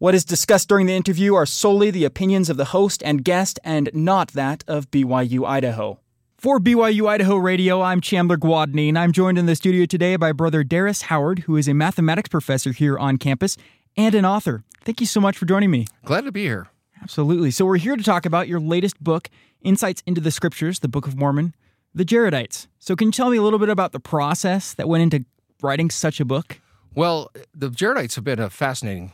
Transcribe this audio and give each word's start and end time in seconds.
What 0.00 0.14
is 0.14 0.24
discussed 0.24 0.68
during 0.68 0.86
the 0.86 0.94
interview 0.94 1.34
are 1.34 1.44
solely 1.44 1.90
the 1.90 2.04
opinions 2.04 2.48
of 2.48 2.56
the 2.56 2.66
host 2.66 3.02
and 3.04 3.24
guest 3.24 3.58
and 3.64 3.90
not 3.92 4.28
that 4.28 4.62
of 4.68 4.88
BYU 4.92 5.44
Idaho. 5.44 5.98
For 6.36 6.60
BYU 6.60 7.08
Idaho 7.08 7.34
Radio, 7.34 7.82
I'm 7.82 8.00
Chandler 8.00 8.36
Gwadney, 8.36 8.88
and 8.88 8.96
I'm 8.96 9.10
joined 9.10 9.38
in 9.38 9.46
the 9.46 9.56
studio 9.56 9.86
today 9.86 10.14
by 10.14 10.30
brother 10.30 10.62
Daris 10.62 11.02
Howard, 11.02 11.40
who 11.40 11.56
is 11.56 11.66
a 11.66 11.74
mathematics 11.74 12.28
professor 12.28 12.70
here 12.70 12.96
on 12.96 13.16
campus 13.16 13.56
and 13.96 14.14
an 14.14 14.24
author. 14.24 14.62
Thank 14.84 15.00
you 15.00 15.06
so 15.08 15.20
much 15.20 15.36
for 15.36 15.46
joining 15.46 15.72
me. 15.72 15.88
Glad 16.04 16.26
to 16.26 16.30
be 16.30 16.44
here. 16.44 16.68
Absolutely. 17.02 17.50
So, 17.50 17.64
we're 17.64 17.78
here 17.78 17.96
to 17.96 18.04
talk 18.04 18.24
about 18.24 18.46
your 18.46 18.60
latest 18.60 19.02
book, 19.02 19.28
Insights 19.62 20.04
into 20.06 20.20
the 20.20 20.30
Scriptures, 20.30 20.78
the 20.78 20.86
Book 20.86 21.08
of 21.08 21.16
Mormon, 21.16 21.56
The 21.92 22.04
Jaredites. 22.04 22.68
So, 22.78 22.94
can 22.94 23.08
you 23.08 23.12
tell 23.12 23.30
me 23.30 23.36
a 23.36 23.42
little 23.42 23.58
bit 23.58 23.68
about 23.68 23.90
the 23.90 23.98
process 23.98 24.74
that 24.74 24.88
went 24.88 25.02
into 25.02 25.24
writing 25.60 25.90
such 25.90 26.20
a 26.20 26.24
book? 26.24 26.60
Well, 26.94 27.32
the 27.52 27.68
Jaredites 27.68 28.14
have 28.14 28.22
been 28.22 28.38
a 28.38 28.48
fascinating 28.48 29.12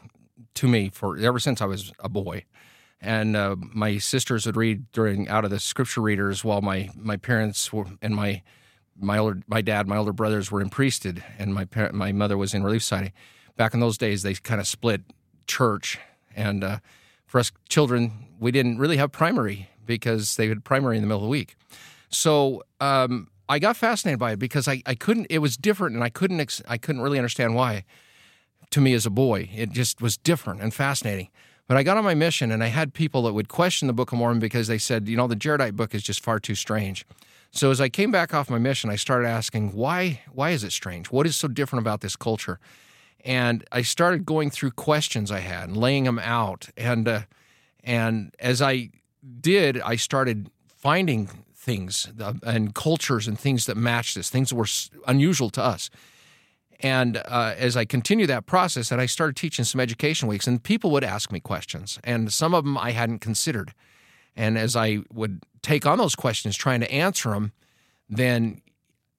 to 0.55 0.68
me 0.68 0.91
for 0.91 1.18
ever 1.18 1.39
since 1.39 1.61
I 1.61 1.66
was 1.66 1.93
a 1.98 2.09
boy. 2.09 2.45
And 3.01 3.37
uh, 3.37 3.56
my 3.59 3.98
sisters 3.98 4.47
would 4.47 4.56
read 4.56 4.91
during 4.92 5.29
out 5.29 5.45
of 5.45 5.51
the 5.51 5.60
scripture 5.60 6.01
readers, 6.01 6.42
while 6.42 6.62
my 6.62 6.88
my 6.96 7.16
parents 7.16 7.73
were, 7.73 7.87
and 8.01 8.16
my 8.16 8.42
my 8.98 9.19
older 9.19 9.43
my 9.46 9.60
dad, 9.60 9.87
my 9.87 9.96
older 9.96 10.12
brothers 10.12 10.51
were 10.51 10.62
in 10.62 10.70
priesthood, 10.70 11.23
and 11.38 11.52
my 11.52 11.65
parent, 11.66 11.95
my 11.95 12.12
mother 12.12 12.38
was 12.38 12.55
in 12.55 12.62
relief 12.62 12.82
society. 12.82 13.12
Back 13.56 13.74
in 13.74 13.80
those 13.80 13.98
days, 13.98 14.23
they 14.23 14.34
kind 14.34 14.60
of 14.60 14.66
split 14.66 15.02
church, 15.46 15.98
and 16.34 16.65
uh, 16.65 16.79
for 17.27 17.38
us 17.41 17.52
children, 17.68 18.27
we 18.41 18.51
didn't 18.51 18.79
really 18.79 18.96
have 18.96 19.12
primary 19.12 19.68
because 19.84 20.37
they 20.37 20.48
had 20.48 20.65
primary 20.65 20.96
in 20.96 21.02
the 21.02 21.07
middle 21.07 21.21
of 21.21 21.24
the 21.24 21.29
week. 21.29 21.57
So 22.09 22.62
um, 22.80 23.29
I 23.48 23.59
got 23.59 23.77
fascinated 23.77 24.18
by 24.18 24.32
it 24.32 24.38
because 24.38 24.66
I, 24.66 24.82
I 24.87 24.95
couldn't. 24.95 25.27
It 25.29 25.38
was 25.41 25.59
different, 25.59 25.95
and 25.95 26.02
I 26.02 26.09
couldn't 26.09 26.62
I 26.66 26.79
couldn't 26.79 27.02
really 27.02 27.18
understand 27.18 27.55
why 27.55 27.84
to 28.74 28.80
me 28.80 28.92
as 28.92 29.06
a 29.06 29.10
boy. 29.10 29.48
It 29.55 29.70
just 29.70 30.02
was 30.02 30.16
different 30.16 30.60
and 30.60 30.74
fascinating. 30.74 31.28
But 31.69 31.77
I 31.77 31.84
got 31.84 31.96
on 31.96 32.05
my 32.05 32.15
mission 32.15 32.51
and 32.51 32.62
I 32.62 32.66
had 32.66 32.92
people 32.92 33.23
that 33.23 33.32
would 33.32 33.48
question 33.48 33.87
the 33.87 33.95
Book 33.95 34.12
of 34.12 34.19
Mormon 34.19 34.41
because 34.41 34.66
they 34.66 34.78
said, 34.78 35.09
you 35.09 35.16
know, 35.16 35.29
the 35.29 35.37
Jaredite 35.37 35.76
book 35.76 35.95
is 35.95 36.02
just 36.02 36.21
far 36.23 36.40
too 36.40 36.57
strange. 36.57 37.07
So 37.52 37.71
as 37.71 37.80
I 37.80 37.88
came 37.88 38.10
back 38.10 38.34
off 38.34 38.51
my 38.51 38.59
mission, 38.59 38.90
I 38.90 38.96
started 38.96 39.29
asking, 39.29 39.73
why 39.73 40.23
why 40.32 40.51
is 40.51 40.65
it 40.65 40.73
strange? 40.73 41.12
What 41.12 41.24
is 41.24 41.37
so 41.37 41.46
different 41.46 41.84
about 41.84 42.01
this 42.01 42.16
culture? 42.16 42.59
And 43.24 43.65
I 43.71 43.82
started 43.82 44.26
going 44.26 44.51
through 44.51 44.73
questions 44.73 45.30
I 45.30 45.38
had 45.38 45.68
and 45.68 45.77
laying 45.77 46.04
them 46.04 46.18
out. 46.18 46.68
And 46.77 47.06
uh, 47.06 47.21
and 47.84 48.34
as 48.40 48.60
I 48.60 48.90
did, 49.40 49.80
I 49.82 49.95
started 49.96 50.51
finding 50.66 51.30
things 51.54 52.12
uh, 52.21 52.34
and 52.43 52.74
cultures 52.74 53.29
and 53.29 53.38
things 53.38 53.66
that 53.66 53.77
matched 53.77 54.16
this, 54.16 54.30
things 54.30 54.51
that 54.51 54.56
were 54.56 54.68
unusual 55.06 55.49
to 55.51 55.62
us. 55.62 55.90
And 56.85 57.16
uh, 57.16 57.54
as 57.57 57.79
I 57.79 57.87
continued 57.87 58.29
that 58.29 58.45
process, 58.45 58.93
and 58.93 59.01
I 59.01 59.07
started 59.07 59.37
teaching 59.37 59.65
some 59.65 59.80
education 59.80 60.29
weeks, 60.29 60.46
and 60.46 60.63
people 60.63 60.90
would 60.90 61.02
ask 61.02 61.32
me 61.32 61.40
questions, 61.40 61.99
and 62.04 62.30
some 62.30 62.52
of 62.52 62.63
them 62.63 62.77
I 62.77 62.90
hadn't 62.90 63.21
considered. 63.21 63.73
And 64.37 64.59
as 64.59 64.77
I 64.77 64.99
would 65.10 65.44
take 65.62 65.87
on 65.87 65.97
those 65.97 66.15
questions, 66.15 66.59
trying 66.59 66.81
to 66.81 66.93
answer 66.93 67.31
them, 67.31 67.53
then 68.10 68.60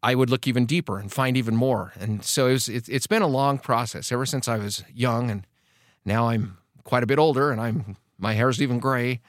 I 0.04 0.14
would 0.14 0.30
look 0.30 0.46
even 0.46 0.68
deeper 0.68 1.00
and 1.00 1.12
find 1.12 1.36
even 1.36 1.56
more. 1.56 1.92
And 2.00 2.24
so 2.24 2.46
it 2.46 2.52
was, 2.52 2.70
it, 2.70 2.88
it's 2.88 3.08
been 3.08 3.24
a 3.24 3.28
long 3.28 3.58
process 3.58 4.12
ever 4.12 4.28
since 4.28 4.48
I 4.48 4.58
was 4.60 4.84
young, 4.94 5.32
and 5.32 5.48
now 6.06 6.30
I'm 6.30 6.60
quite 6.84 7.02
a 7.02 7.08
bit 7.08 7.18
older, 7.18 7.50
and 7.50 7.60
I'm 7.60 7.98
my 8.20 8.34
hair's 8.34 8.62
even 8.62 8.78
gray. 8.78 9.22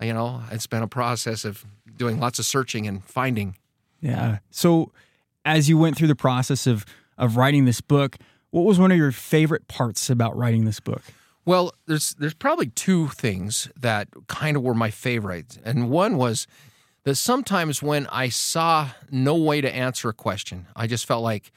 You 0.00 0.14
know, 0.14 0.40
it's 0.50 0.66
been 0.66 0.82
a 0.82 0.88
process 0.88 1.44
of 1.44 1.66
doing 1.94 2.18
lots 2.18 2.38
of 2.38 2.46
searching 2.46 2.86
and 2.86 3.04
finding. 3.04 3.58
Yeah. 4.00 4.38
So 4.50 4.92
as 5.44 5.68
you 5.68 5.76
went 5.76 5.98
through 5.98 6.08
the 6.08 6.16
process 6.16 6.66
of 6.66 6.86
of 7.18 7.36
writing 7.36 7.64
this 7.64 7.80
book. 7.80 8.16
What 8.50 8.62
was 8.62 8.78
one 8.78 8.90
of 8.92 8.98
your 8.98 9.12
favorite 9.12 9.68
parts 9.68 10.10
about 10.10 10.36
writing 10.36 10.64
this 10.64 10.80
book? 10.80 11.02
Well, 11.44 11.72
there's 11.86 12.14
there's 12.14 12.34
probably 12.34 12.66
two 12.68 13.08
things 13.08 13.68
that 13.76 14.08
kind 14.28 14.56
of 14.56 14.62
were 14.62 14.74
my 14.74 14.90
favorites, 14.90 15.58
and 15.64 15.90
one 15.90 16.16
was 16.16 16.46
that 17.04 17.16
sometimes 17.16 17.82
when 17.82 18.06
I 18.08 18.28
saw 18.28 18.90
no 19.10 19.34
way 19.34 19.60
to 19.60 19.74
answer 19.74 20.08
a 20.08 20.12
question, 20.12 20.66
I 20.76 20.86
just 20.86 21.04
felt 21.04 21.22
like 21.24 21.50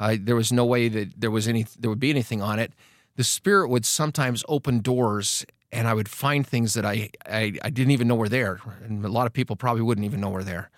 uh, 0.00 0.16
there 0.18 0.36
was 0.36 0.52
no 0.52 0.64
way 0.64 0.88
that 0.88 1.20
there 1.20 1.30
was 1.30 1.48
any 1.48 1.66
there 1.78 1.90
would 1.90 2.00
be 2.00 2.10
anything 2.10 2.40
on 2.40 2.58
it. 2.58 2.72
The 3.16 3.24
Spirit 3.24 3.68
would 3.68 3.84
sometimes 3.84 4.44
open 4.48 4.80
doors, 4.80 5.44
and 5.70 5.86
I 5.86 5.94
would 5.94 6.08
find 6.08 6.46
things 6.46 6.72
that 6.74 6.86
I, 6.86 7.10
I 7.26 7.52
I 7.62 7.70
didn't 7.70 7.90
even 7.90 8.08
know 8.08 8.14
were 8.14 8.28
there, 8.30 8.60
and 8.84 9.04
a 9.04 9.08
lot 9.08 9.26
of 9.26 9.34
people 9.34 9.56
probably 9.56 9.82
wouldn't 9.82 10.04
even 10.04 10.20
know 10.20 10.30
were 10.30 10.44
there. 10.44 10.70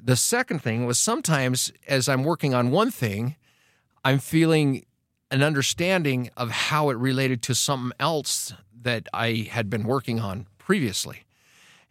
The 0.00 0.16
second 0.16 0.60
thing 0.62 0.86
was 0.86 0.98
sometimes 0.98 1.72
as 1.88 2.08
I'm 2.08 2.22
working 2.22 2.54
on 2.54 2.70
one 2.70 2.90
thing, 2.92 3.36
I'm 4.04 4.18
feeling 4.18 4.84
an 5.30 5.42
understanding 5.42 6.30
of 6.36 6.50
how 6.50 6.90
it 6.90 6.96
related 6.96 7.42
to 7.42 7.54
something 7.54 7.96
else 8.00 8.52
that 8.82 9.08
I 9.12 9.48
had 9.50 9.70
been 9.70 9.84
working 9.84 10.20
on 10.20 10.46
previously. 10.58 11.24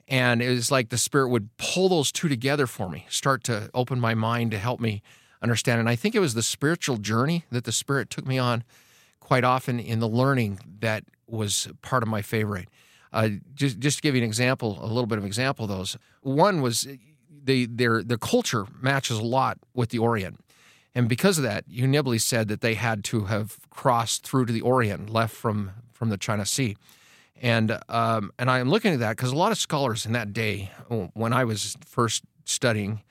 And 0.07 0.41
it 0.41 0.49
was 0.49 0.71
like 0.71 0.89
the 0.89 0.97
Spirit 0.97 1.29
would 1.29 1.55
pull 1.57 1.89
those 1.89 2.11
two 2.11 2.27
together 2.27 2.65
for 2.65 2.89
me, 2.89 3.05
start 3.09 3.43
to 3.45 3.69
open 3.73 3.99
my 3.99 4.15
mind 4.15 4.51
to 4.51 4.57
help 4.57 4.79
me 4.79 5.03
understand. 5.41 5.79
And 5.79 5.87
I 5.87 5.95
think 5.95 6.15
it 6.15 6.19
was 6.19 6.33
the 6.33 6.43
spiritual 6.43 6.97
journey 6.97 7.45
that 7.51 7.63
the 7.63 7.71
Spirit 7.71 8.09
took 8.09 8.25
me 8.25 8.39
on 8.39 8.63
quite 9.19 9.43
often 9.43 9.79
in 9.79 9.99
the 9.99 10.07
learning 10.07 10.59
that 10.79 11.03
was 11.27 11.67
part 11.83 12.01
of 12.01 12.09
my 12.09 12.23
favorite. 12.23 12.67
Uh, 13.13 13.29
just, 13.53 13.79
just 13.79 13.97
to 13.97 14.01
give 14.01 14.15
you 14.15 14.21
an 14.21 14.27
example, 14.27 14.79
a 14.81 14.87
little 14.87 15.05
bit 15.05 15.19
of 15.19 15.25
example 15.25 15.65
of 15.65 15.69
those. 15.69 15.97
One 16.21 16.61
was 16.61 16.87
the 17.43 17.65
their 17.67 18.03
the 18.03 18.17
culture 18.17 18.65
matches 18.81 19.17
a 19.17 19.23
lot 19.23 19.57
with 19.73 19.89
the 19.89 19.99
Orient. 19.99 20.39
And 20.95 21.07
because 21.07 21.37
of 21.37 21.43
that, 21.43 21.65
Hugh 21.67 21.87
Nibley 21.87 22.19
said 22.19 22.47
that 22.47 22.61
they 22.61 22.73
had 22.73 23.03
to 23.05 23.25
have 23.25 23.57
crossed 23.69 24.25
through 24.25 24.45
to 24.47 24.53
the 24.53 24.61
Orient, 24.61 25.09
left 25.09 25.35
from, 25.35 25.71
from 25.93 26.09
the 26.09 26.17
China 26.17 26.45
Sea. 26.45 26.75
And, 27.41 27.79
um, 27.87 28.31
and 28.37 28.49
I 28.49 28.59
am 28.59 28.69
looking 28.69 28.93
at 28.93 28.99
that 28.99 29.15
because 29.15 29.31
a 29.31 29.35
lot 29.35 29.51
of 29.51 29.57
scholars 29.57 30.05
in 30.05 30.13
that 30.13 30.33
day, 30.33 30.71
when 31.13 31.31
I 31.31 31.45
was 31.45 31.77
first 31.85 32.23
studying, 32.43 33.01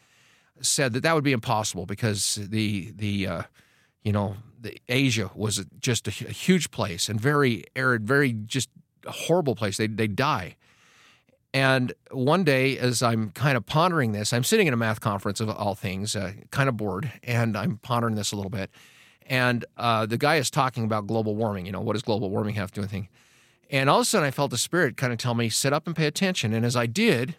said 0.61 0.93
that 0.93 1.03
that 1.05 1.15
would 1.15 1.25
be 1.25 1.33
impossible 1.33 1.87
because 1.87 2.35
the, 2.35 2.93
the 2.97 3.27
uh, 3.27 3.43
you 4.03 4.13
know, 4.13 4.37
the 4.61 4.77
Asia 4.89 5.31
was 5.35 5.65
just 5.81 6.09
a, 6.09 6.11
a 6.27 6.33
huge 6.33 6.71
place 6.71 7.09
and 7.09 7.21
very 7.21 7.65
arid, 7.77 8.07
very 8.07 8.33
just 8.33 8.69
horrible 9.07 9.55
place. 9.55 9.77
They, 9.77 9.87
they 9.87 10.09
die. 10.09 10.57
And 11.55 11.95
one 12.11 12.45
day, 12.45 12.77
as 12.79 13.03
I'm 13.03 13.31
kind 13.31 13.57
of 13.57 13.65
pondering 13.65 14.13
this, 14.13 14.33
I'm 14.33 14.45
sitting 14.45 14.67
in 14.67 14.75
a 14.75 14.77
math 14.77 15.01
conference 15.01 15.41
of 15.41 15.49
all 15.49 15.75
things, 15.75 16.15
uh, 16.15 16.33
kind 16.51 16.69
of 16.69 16.77
bored, 16.77 17.11
and 17.23 17.57
I'm 17.57 17.79
pondering 17.79 18.17
this 18.17 18.33
a 18.33 18.37
little 18.37 18.51
bit. 18.51 18.71
And 19.27 19.65
uh, 19.77 20.07
the 20.07 20.19
guy 20.19 20.37
is 20.37 20.51
talking 20.51 20.85
about 20.85 21.07
global 21.07 21.37
warming. 21.37 21.67
You 21.67 21.73
know, 21.73 21.81
what 21.81 21.95
does 21.95 22.03
global 22.03 22.31
warming 22.31 22.55
have 22.57 22.71
to 22.73 22.75
do 22.77 22.81
with 22.83 22.93
anything? 22.93 23.09
And 23.71 23.91
all 23.91 23.99
of 23.99 24.03
a 24.03 24.05
sudden, 24.05 24.27
I 24.27 24.31
felt 24.31 24.51
the 24.51 24.59
spirit 24.59 24.97
kind 24.97 25.13
of 25.13 25.19
tell 25.19 25.35
me, 25.35 25.49
sit 25.49 25.73
up 25.73 25.87
and 25.87 25.95
pay 25.95 26.07
attention. 26.07 26.53
And 26.53 26.65
as 26.65 26.77
I 26.77 26.87
did, 26.87 27.37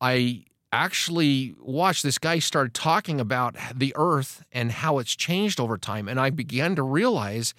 I 0.00 0.44
actually 0.72 1.54
watched 1.60 2.04
this 2.04 2.18
guy 2.18 2.38
started 2.38 2.74
talking 2.74 3.20
about 3.20 3.56
the 3.74 3.92
earth 3.96 4.44
and 4.52 4.70
how 4.70 4.98
it's 4.98 5.16
changed 5.16 5.58
over 5.58 5.76
time. 5.76 6.08
And 6.08 6.20
I 6.20 6.30
began 6.30 6.76
to 6.76 6.82
realize 6.82 7.54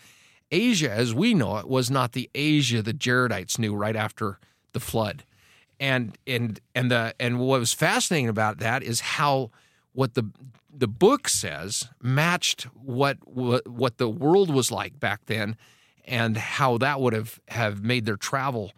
Asia, 0.49 0.89
as 0.89 1.13
we 1.13 1.33
know 1.33 1.57
it, 1.57 1.67
was 1.67 1.91
not 1.91 2.13
the 2.13 2.29
Asia 2.33 2.81
the 2.81 2.93
Jaredites 2.93 3.59
knew 3.59 3.73
right 3.73 3.95
after 3.95 4.39
the 4.71 4.79
flood 4.79 5.23
and 5.81 6.15
and 6.27 6.61
and 6.75 6.91
the 6.91 7.13
and 7.19 7.39
what 7.39 7.59
was 7.59 7.73
fascinating 7.73 8.29
about 8.29 8.59
that 8.59 8.83
is 8.83 9.01
how 9.01 9.49
what 9.91 10.13
the 10.13 10.29
the 10.71 10.87
book 10.87 11.27
says 11.27 11.89
matched 12.01 12.63
what 12.75 13.17
what, 13.25 13.67
what 13.67 13.97
the 13.97 14.07
world 14.07 14.53
was 14.53 14.71
like 14.71 14.99
back 14.99 15.21
then 15.25 15.57
and 16.05 16.37
how 16.37 16.77
that 16.77 17.01
would 17.01 17.13
have 17.13 17.39
have 17.49 17.83
made 17.83 18.05
their 18.05 18.15
travel 18.15 18.71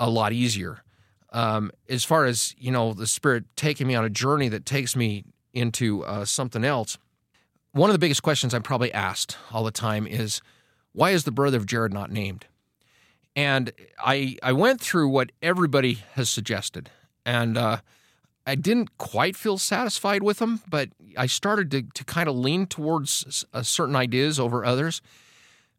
a 0.00 0.08
lot 0.08 0.32
easier. 0.32 0.82
Um, 1.30 1.70
as 1.88 2.04
far 2.04 2.24
as 2.24 2.54
you 2.56 2.70
know 2.70 2.94
the 2.94 3.06
spirit 3.06 3.44
taking 3.56 3.86
me 3.88 3.94
on 3.94 4.04
a 4.04 4.10
journey 4.10 4.48
that 4.48 4.64
takes 4.64 4.94
me 4.94 5.24
into 5.52 6.04
uh, 6.04 6.24
something 6.24 6.64
else 6.64 6.98
one 7.72 7.88
of 7.88 7.94
the 7.94 7.98
biggest 7.98 8.22
questions 8.22 8.54
i'm 8.54 8.62
probably 8.62 8.92
asked 8.92 9.36
all 9.50 9.64
the 9.64 9.70
time 9.70 10.06
is 10.06 10.40
why 10.92 11.10
is 11.10 11.24
the 11.24 11.30
brother 11.30 11.56
of 11.56 11.66
jared 11.66 11.92
not 11.92 12.10
named 12.10 12.46
and 13.34 13.72
I 13.98 14.36
I 14.42 14.52
went 14.52 14.80
through 14.80 15.08
what 15.08 15.32
everybody 15.42 16.02
has 16.14 16.28
suggested, 16.28 16.90
and 17.24 17.56
uh, 17.56 17.78
I 18.46 18.54
didn't 18.54 18.98
quite 18.98 19.36
feel 19.36 19.58
satisfied 19.58 20.22
with 20.22 20.38
them, 20.38 20.60
but 20.68 20.90
I 21.16 21.26
started 21.26 21.70
to 21.70 21.82
to 21.82 22.04
kind 22.04 22.28
of 22.28 22.36
lean 22.36 22.66
towards 22.66 23.44
uh, 23.52 23.62
certain 23.62 23.96
ideas 23.96 24.38
over 24.38 24.64
others. 24.64 25.00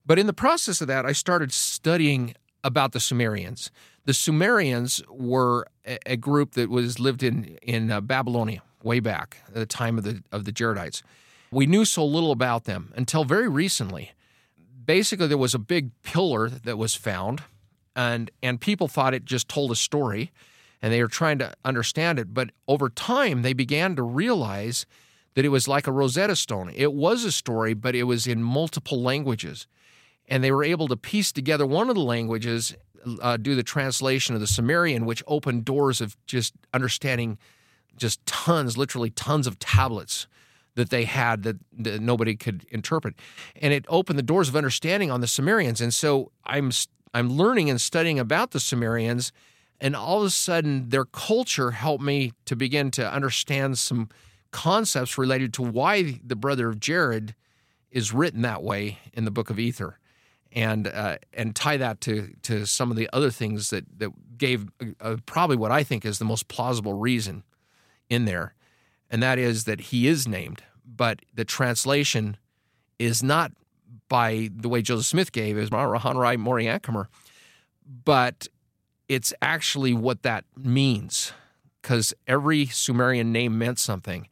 But 0.06 0.20
in 0.20 0.28
the 0.28 0.34
process 0.34 0.82
of 0.82 0.88
that, 0.88 1.06
I 1.06 1.14
started 1.14 1.54
studying 1.54 2.36
about 2.64 2.92
the 2.92 3.00
Sumerians. 3.00 3.72
The 4.06 4.14
Sumerians 4.14 5.02
were 5.10 5.68
a, 5.86 5.98
a 6.06 6.18
group 6.18 6.54
that 6.54 6.70
was 6.70 7.00
lived 7.00 7.24
in 7.24 7.58
in 7.62 7.92
uh, 7.92 8.02
Babylonia 8.02 8.62
way 8.82 9.00
back 9.00 9.38
at 9.48 9.54
the 9.56 9.66
time 9.66 9.98
of 9.98 10.04
the 10.04 10.24
of 10.32 10.46
the 10.46 10.52
Jaredites. 10.52 11.04
We 11.52 11.68
knew 11.68 11.86
so 11.86 12.04
little 12.04 12.32
about 12.32 12.64
them 12.64 12.92
until 12.96 13.26
very 13.26 13.48
recently 13.48 14.13
basically 14.86 15.28
there 15.28 15.38
was 15.38 15.54
a 15.54 15.60
big 15.60 15.92
pillar 16.04 16.50
that 16.50 16.78
was 16.78 16.96
found 16.96 17.44
and 17.96 18.32
and 18.42 18.60
people 18.60 18.88
thought 18.88 19.14
it 19.14 19.26
just 19.26 19.48
told 19.48 19.72
a 19.72 19.76
story 19.76 20.32
and 20.82 20.92
they 20.92 21.02
were 21.02 21.08
trying 21.08 21.38
to 21.40 21.54
understand 21.64 22.20
it 22.20 22.34
but 22.34 22.50
over 22.68 22.90
time 22.90 23.42
they 23.42 23.54
began 23.54 23.96
to 23.96 24.04
realize 24.04 24.86
that 25.36 25.46
it 25.46 25.50
was 25.50 25.68
like 25.68 25.88
a 25.88 25.92
rosetta 25.92 26.36
stone. 26.36 26.72
It 26.76 26.94
was 26.94 27.24
a 27.24 27.32
story 27.32 27.74
but 27.74 27.96
it 27.96 28.04
was 28.04 28.28
in 28.28 28.44
multiple 28.44 29.02
languages 29.02 29.68
and 30.28 30.44
they 30.44 30.52
were 30.52 30.64
able 30.64 30.88
to 30.88 30.96
piece 30.96 31.32
together 31.32 31.66
one 31.66 31.90
of 31.90 31.96
the 31.96 32.02
languages, 32.02 32.76
uh, 33.22 33.38
do 33.38 33.56
the 33.56 33.64
translation 33.64 34.36
of 34.36 34.42
the 34.42 34.48
Sumerian, 34.48 35.06
which 35.06 35.22
opened 35.28 35.66
doors 35.66 36.00
of 36.00 36.16
just 36.26 36.54
understanding 36.74 37.38
just 37.98 38.26
tons, 38.26 38.78
literally 38.78 39.10
tons 39.10 39.48
of 39.48 39.60
tablets 39.60 40.28
that 40.76 40.90
they 40.90 41.06
had 41.06 41.44
that, 41.44 41.58
that, 41.78 42.02
nobody 42.02 42.36
could 42.36 42.66
interpret, 42.70 43.16
and 43.56 43.74
it 43.74 43.86
opened 43.88 44.18
the 44.18 44.24
doors 44.24 44.50
of 44.50 44.56
understanding 44.56 45.12
on 45.12 45.22
the 45.22 45.28
Sumerians. 45.28 45.82
And 45.82 45.94
so 45.94 46.32
I'm 46.46 46.72
I'm 47.14 47.30
learning 47.30 47.70
and 47.70 47.80
studying 47.80 48.20
about 48.20 48.52
the 48.52 48.60
Sumerians, 48.60 49.32
and 49.80 49.96
all 49.96 50.20
of 50.20 50.28
a 50.28 50.30
sudden 50.30 50.90
their 50.90 51.06
culture 51.06 51.72
helped 51.72 52.04
me 52.04 52.34
to 52.46 52.56
begin 52.56 52.92
to 52.92 53.12
understand 53.12 53.78
some 53.78 54.10
concepts 54.52 55.18
related 55.18 55.54
to 55.54 55.62
why 55.62 56.20
the 56.24 56.36
brother 56.36 56.70
of 56.70 56.80
Jared 56.80 57.36
is 57.92 58.14
written 58.14 58.42
that 58.42 58.64
way 58.64 59.00
in 59.14 59.26
the 59.26 59.32
Book 59.32 59.50
of 59.50 59.60
Ether, 59.60 60.00
and 60.52 60.88
uh, 60.88 61.18
and 61.34 61.56
tie 61.56 61.78
that 61.78 62.02
to 62.02 62.34
to 62.44 62.66
some 62.66 62.90
of 62.90 62.98
the 62.98 63.10
other 63.14 63.30
things 63.30 63.70
that 63.70 63.86
that 64.00 64.12
gave 64.38 64.66
uh, 65.00 65.18
probably 65.28 65.56
what 65.56 65.72
I 65.72 65.84
think 65.84 66.04
is 66.04 66.18
the 66.18 66.26
most 66.26 66.48
plausible 66.48 66.94
reason 66.94 67.44
in 68.10 68.26
there 68.26 68.56
and 69.14 69.22
that 69.22 69.38
is 69.38 69.66
that 69.66 69.80
he 69.80 70.08
is 70.08 70.28
named, 70.28 70.64
but 70.84 71.20
the 71.36 71.46
translation 71.46 72.36
is 72.98 73.22
not 73.22 73.52
by 74.10 74.50
the 74.52 74.68
way 74.68 74.82
Joseph 74.82 75.06
Smith 75.06 75.32
gave 75.32 75.56
is 75.56 75.70
Mahonri 75.70 76.36
Moriancumer, 76.36 77.06
but 78.04 78.48
it's 79.08 79.32
actually 79.40 79.94
what 79.94 80.24
that 80.24 80.46
means 80.58 81.32
because 81.80 82.16
every 82.26 82.66
Sumerian 82.66 83.32
name 83.32 83.56
meant 83.56 83.78
something. 83.78 84.28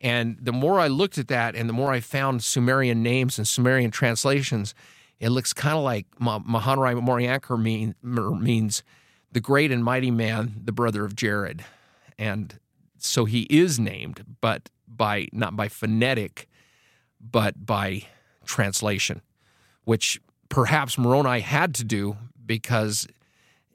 And 0.00 0.38
the 0.40 0.52
more 0.52 0.80
I 0.80 0.88
looked 0.88 1.18
at 1.18 1.28
that 1.28 1.54
and 1.54 1.68
the 1.68 1.74
more 1.74 1.92
I 1.92 2.00
found 2.00 2.42
Sumerian 2.42 3.02
names 3.02 3.36
and 3.36 3.46
Sumerian 3.46 3.90
translations, 3.90 4.74
it 5.20 5.28
looks 5.28 5.52
kind 5.52 5.76
of 5.76 5.84
like 5.84 6.06
Mahonri 6.18 6.98
Moriancumer 6.98 7.60
mean, 7.60 7.94
means 8.02 8.82
the 9.30 9.40
great 9.40 9.70
and 9.70 9.84
mighty 9.84 10.10
man, 10.10 10.54
the 10.64 10.72
brother 10.72 11.04
of 11.04 11.14
Jared. 11.14 11.66
And 12.18 12.58
so 13.04 13.24
he 13.24 13.42
is 13.50 13.78
named, 13.78 14.24
but 14.40 14.70
by 14.86 15.28
not 15.32 15.56
by 15.56 15.68
phonetic, 15.68 16.48
but 17.20 17.66
by 17.66 18.04
translation, 18.44 19.22
which 19.84 20.20
perhaps 20.48 20.98
Moroni 20.98 21.40
had 21.40 21.74
to 21.76 21.84
do 21.84 22.16
because 22.44 23.06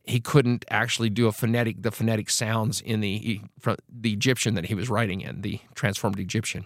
he 0.04 0.22
couldn't 0.22 0.64
actually 0.70 1.10
do 1.10 1.28
a 1.28 1.32
phonetic 1.32 1.82
the 1.82 1.92
phonetic 1.92 2.30
sounds 2.30 2.80
in 2.80 3.02
the 3.02 3.42
the 3.90 4.14
Egyptian 4.14 4.54
that 4.56 4.66
he 4.66 4.76
was 4.76 4.90
writing 4.90 5.22
in 5.22 5.42
the 5.42 5.60
transformed 5.76 6.20
Egyptian. 6.20 6.66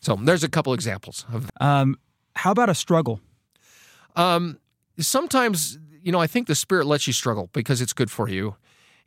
So 0.00 0.16
there's 0.16 0.44
a 0.44 0.48
couple 0.48 0.74
examples 0.74 1.24
of. 1.32 1.50
Um, 1.60 1.98
how 2.34 2.50
about 2.50 2.68
a 2.68 2.74
struggle? 2.74 3.20
Um, 4.14 4.58
sometimes 4.98 5.78
you 6.02 6.12
know 6.12 6.20
I 6.20 6.26
think 6.26 6.48
the 6.48 6.54
Spirit 6.54 6.86
lets 6.86 7.06
you 7.06 7.14
struggle 7.14 7.48
because 7.54 7.80
it's 7.80 7.94
good 7.94 8.10
for 8.10 8.28
you, 8.28 8.56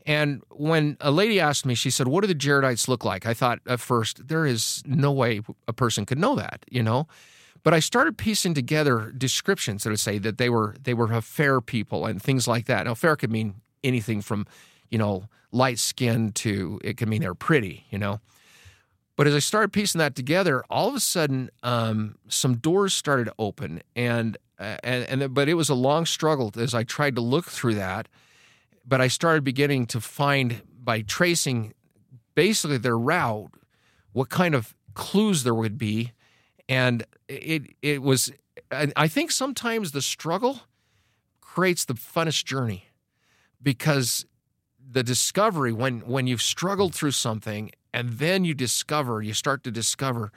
and 0.10 0.42
when 0.50 0.98
a 1.02 1.12
lady 1.12 1.40
asked 1.40 1.68
me, 1.68 1.76
she 1.76 1.92
said, 1.92 2.08
What 2.08 2.22
do 2.22 2.28
the 2.28 2.34
Jaredites 2.34 2.88
look 2.88 3.06
like? 3.06 3.28
I 3.28 3.36
thought 3.36 3.60
at 3.68 3.80
first, 3.80 4.28
there 4.28 4.44
is 4.44 4.82
no 4.84 5.12
way 5.12 5.42
a 5.68 5.72
person 5.72 6.04
could 6.08 6.18
know 6.18 6.36
that, 6.36 6.66
you 6.72 6.82
know? 6.82 7.08
But 7.62 7.76
I 7.76 7.80
started 7.80 8.18
piecing 8.18 8.56
together 8.56 9.14
descriptions 9.16 9.84
that 9.84 9.92
would 9.92 10.00
say 10.00 10.18
that 10.18 10.40
they 10.40 10.50
were 10.50 10.76
they 10.82 10.96
were 10.96 11.14
a 11.14 11.22
fair 11.22 11.62
people 11.62 12.08
and 12.08 12.20
things 12.20 12.48
like 12.48 12.66
that. 12.66 12.88
Now, 12.88 12.96
fair 12.96 13.16
could 13.16 13.30
mean 13.30 13.62
anything 13.84 14.22
from, 14.22 14.48
you 14.90 14.98
know, 14.98 15.26
light 15.52 15.78
skin 15.78 16.32
to 16.32 16.80
it 16.84 16.98
could 16.98 17.08
mean 17.08 17.22
they're 17.22 17.36
pretty, 17.36 17.86
you 17.92 18.00
know. 18.00 18.20
But 19.16 19.28
as 19.28 19.36
I 19.36 19.40
started 19.40 19.72
piecing 19.72 20.00
that 20.00 20.16
together, 20.16 20.64
all 20.72 20.88
of 20.88 20.96
a 20.96 21.00
sudden, 21.00 21.52
um, 21.62 22.16
some 22.30 22.56
doors 22.56 22.96
started 22.96 23.26
to 23.26 23.34
open, 23.38 23.84
and 23.96 24.40
uh, 24.58 24.78
and 24.84 25.22
and 25.22 25.34
but 25.36 25.48
it 25.48 25.54
was 25.54 25.70
a 25.70 25.76
long 25.76 26.08
struggle 26.08 26.52
as 26.58 26.74
I 26.74 26.84
tried 26.84 27.14
to 27.14 27.22
look 27.22 27.46
through 27.46 27.76
that 27.76 28.08
but 28.90 29.00
I 29.00 29.08
started 29.08 29.44
beginning 29.44 29.86
to 29.88 30.02
find 30.02 30.64
by 30.84 31.02
tracing 31.02 31.76
basically 32.34 32.78
their 32.78 32.98
route 32.98 33.52
what 34.12 34.30
kind 34.30 34.56
of 34.56 34.76
clues 34.96 35.44
there 35.44 35.54
would 35.54 35.78
be, 35.78 36.12
and 36.68 37.06
it 37.28 37.76
it 37.82 38.02
was. 38.02 38.32
I 38.72 39.08
think 39.08 39.32
sometimes 39.32 39.94
the 39.94 40.02
struggle 40.02 40.62
creates 41.42 41.86
the 41.86 41.96
funnest 41.96 42.46
journey 42.46 42.86
because 43.62 44.26
the 44.92 45.04
discovery 45.04 45.72
when 45.72 46.02
when 46.02 46.28
you've 46.28 46.42
struggled 46.42 46.94
through 46.94 47.12
something 47.12 47.72
and 47.94 48.10
then 48.14 48.46
you 48.46 48.54
discover 48.54 49.22
you 49.22 49.34
start 49.34 49.64
to 49.64 49.72
discover 49.72 50.32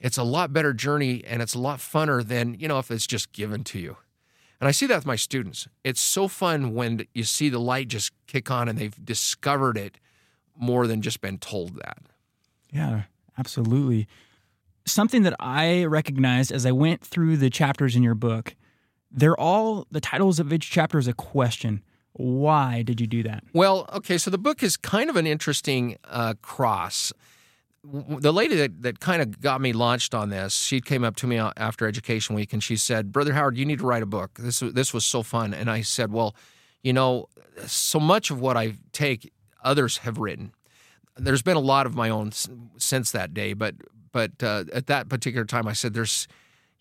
it's 0.00 0.16
a 0.16 0.22
lot 0.22 0.52
better 0.52 0.72
journey 0.72 1.22
and 1.26 1.42
it's 1.42 1.54
a 1.54 1.58
lot 1.58 1.78
funner 1.78 2.26
than 2.26 2.54
you 2.54 2.68
know 2.68 2.78
if 2.78 2.90
it's 2.90 3.06
just 3.06 3.32
given 3.32 3.62
to 3.64 3.78
you 3.78 3.96
and 4.60 4.68
I 4.68 4.70
see 4.70 4.86
that 4.86 4.96
with 4.96 5.06
my 5.06 5.16
students. 5.16 5.68
It's 5.82 6.00
so 6.00 6.28
fun 6.28 6.74
when 6.74 7.06
you 7.14 7.24
see 7.24 7.48
the 7.48 7.58
light 7.58 7.88
just 7.88 8.12
kick 8.26 8.50
on 8.50 8.68
and 8.68 8.78
they've 8.78 9.04
discovered 9.04 9.76
it 9.76 9.98
more 10.56 10.86
than 10.86 11.02
just 11.02 11.20
been 11.20 11.38
told 11.38 11.76
that. 11.76 11.98
Yeah, 12.70 13.02
absolutely. 13.38 14.06
Something 14.86 15.22
that 15.22 15.34
I 15.40 15.84
recognized 15.84 16.52
as 16.52 16.66
I 16.66 16.72
went 16.72 17.02
through 17.02 17.36
the 17.38 17.50
chapters 17.50 17.96
in 17.96 18.02
your 18.02 18.14
book, 18.14 18.54
they're 19.10 19.38
all 19.38 19.86
the 19.90 20.00
titles 20.00 20.38
of 20.38 20.52
each 20.52 20.70
chapter 20.70 20.98
is 20.98 21.08
a 21.08 21.14
question. 21.14 21.82
Why 22.12 22.82
did 22.82 23.00
you 23.00 23.06
do 23.06 23.22
that? 23.24 23.44
Well, 23.52 23.88
okay, 23.92 24.18
so 24.18 24.30
the 24.30 24.38
book 24.38 24.62
is 24.62 24.76
kind 24.76 25.10
of 25.10 25.16
an 25.16 25.26
interesting 25.26 25.96
uh, 26.04 26.34
cross 26.42 27.12
the 27.84 28.32
lady 28.32 28.56
that, 28.56 28.82
that 28.82 29.00
kind 29.00 29.20
of 29.20 29.40
got 29.40 29.60
me 29.60 29.72
launched 29.72 30.14
on 30.14 30.30
this, 30.30 30.54
she 30.54 30.80
came 30.80 31.04
up 31.04 31.16
to 31.16 31.26
me 31.26 31.38
after 31.38 31.86
Education 31.86 32.34
Week 32.34 32.52
and 32.52 32.62
she 32.62 32.76
said, 32.76 33.12
"Brother 33.12 33.34
Howard, 33.34 33.58
you 33.58 33.66
need 33.66 33.80
to 33.80 33.86
write 33.86 34.02
a 34.02 34.06
book. 34.06 34.38
This 34.38 34.60
this 34.60 34.94
was 34.94 35.04
so 35.04 35.22
fun." 35.22 35.52
And 35.52 35.70
I 35.70 35.82
said, 35.82 36.10
"Well, 36.10 36.34
you 36.82 36.92
know, 36.92 37.28
so 37.66 38.00
much 38.00 38.30
of 38.30 38.40
what 38.40 38.56
I 38.56 38.74
take, 38.92 39.32
others 39.62 39.98
have 39.98 40.18
written. 40.18 40.52
There's 41.16 41.42
been 41.42 41.56
a 41.56 41.60
lot 41.60 41.86
of 41.86 41.94
my 41.94 42.08
own 42.08 42.32
since 42.78 43.10
that 43.10 43.34
day, 43.34 43.52
but 43.52 43.74
but 44.12 44.42
uh, 44.42 44.64
at 44.72 44.86
that 44.86 45.08
particular 45.08 45.44
time, 45.44 45.68
I 45.68 45.72
said 45.74 45.92
there's, 45.92 46.26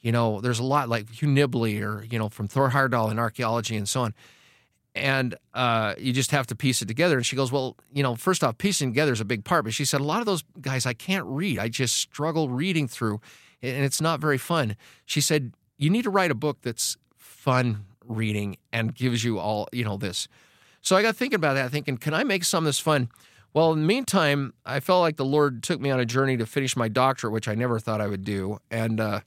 you 0.02 0.12
know, 0.12 0.40
there's 0.40 0.60
a 0.60 0.64
lot 0.64 0.88
like 0.88 1.10
Hugh 1.10 1.28
Nibley 1.28 1.82
or 1.82 2.04
you 2.04 2.18
know 2.18 2.30
from 2.30 2.48
Thor 2.48 2.70
Heyerdahl 2.70 3.12
in 3.12 3.20
archaeology 3.20 3.76
and 3.76 3.90
so 3.90 4.02
on." 4.02 4.14
And 4.96 5.36
uh, 5.54 5.96
you 5.98 6.14
just 6.14 6.32
have 6.32 6.48
to 6.48 6.56
piece 6.56 6.82
it 6.82 6.88
together. 6.88 7.18
And 7.18 7.26
she 7.26 7.36
goes, 7.36 7.52
Well, 7.52 7.78
you 7.92 8.04
know, 8.04 8.16
first 8.16 8.44
off, 8.44 8.58
piecing 8.58 8.92
together 8.92 9.12
is 9.12 9.22
a 9.22 9.26
big 9.26 9.44
part. 9.44 9.64
But 9.64 9.74
she 9.74 9.86
said, 9.86 10.02
A 10.02 10.04
lot 10.04 10.20
of 10.20 10.26
those 10.26 10.44
guys 10.62 10.86
I 10.86 10.94
can't 10.94 11.26
read. 11.26 11.60
I 11.60 11.68
just 11.68 11.96
struggle 11.96 12.50
reading 12.50 12.88
through, 12.88 13.20
and 13.62 13.84
it's 13.84 14.02
not 14.02 14.20
very 14.20 14.38
fun. 14.38 14.76
She 15.06 15.22
said, 15.22 15.54
You 15.78 15.90
need 15.90 16.04
to 16.04 16.10
write 16.10 16.32
a 16.32 16.36
book 16.36 16.60
that's 16.62 16.98
fun 17.18 17.86
reading 18.06 18.58
and 18.72 18.94
gives 18.94 19.24
you 19.24 19.40
all, 19.40 19.68
you 19.72 19.84
know, 19.84 19.98
this. 19.98 20.28
So 20.82 20.96
I 20.96 21.02
got 21.02 21.16
thinking 21.16 21.38
about 21.38 21.56
that, 21.56 21.72
thinking, 21.72 21.98
Can 21.98 22.14
I 22.14 22.24
make 22.24 22.44
some 22.44 22.64
of 22.64 22.66
this 22.66 22.80
fun? 22.80 23.10
Well, 23.54 23.72
in 23.74 23.82
the 23.82 23.88
meantime, 23.88 24.54
I 24.66 24.80
felt 24.80 25.02
like 25.02 25.18
the 25.18 25.26
Lord 25.26 25.62
took 25.62 25.80
me 25.80 25.92
on 25.92 26.00
a 26.00 26.06
journey 26.06 26.38
to 26.38 26.46
finish 26.46 26.76
my 26.76 26.88
doctorate, 26.88 27.34
which 27.34 27.48
I 27.48 27.54
never 27.54 27.80
thought 27.80 28.02
I 28.02 28.08
would 28.08 28.24
do. 28.24 28.58
And, 28.72 29.00
uh, 29.00 29.20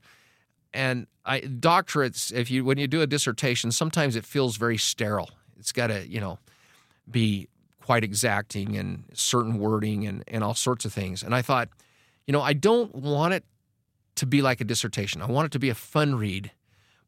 and 0.74 1.06
I, 1.24 1.40
doctorates, 1.40 2.32
if 2.32 2.50
you 2.50 2.64
when 2.64 2.76
you 2.76 2.86
do 2.88 3.02
a 3.02 3.06
dissertation, 3.06 3.72
sometimes 3.72 4.14
it 4.14 4.24
feels 4.24 4.56
very 4.56 4.76
sterile 4.76 5.30
it's 5.58 5.72
got 5.72 5.88
to, 5.88 6.06
you 6.06 6.20
know, 6.20 6.38
be 7.10 7.48
quite 7.82 8.02
exacting 8.02 8.76
and 8.76 9.04
certain 9.12 9.58
wording 9.58 10.06
and, 10.06 10.24
and 10.28 10.42
all 10.42 10.54
sorts 10.54 10.84
of 10.84 10.92
things. 10.92 11.22
And 11.22 11.34
I 11.34 11.42
thought, 11.42 11.68
you 12.26 12.32
know, 12.32 12.42
I 12.42 12.52
don't 12.52 12.94
want 12.94 13.34
it 13.34 13.44
to 14.16 14.26
be 14.26 14.42
like 14.42 14.60
a 14.60 14.64
dissertation. 14.64 15.22
I 15.22 15.26
want 15.26 15.46
it 15.46 15.52
to 15.52 15.58
be 15.58 15.68
a 15.68 15.74
fun 15.74 16.16
read, 16.16 16.50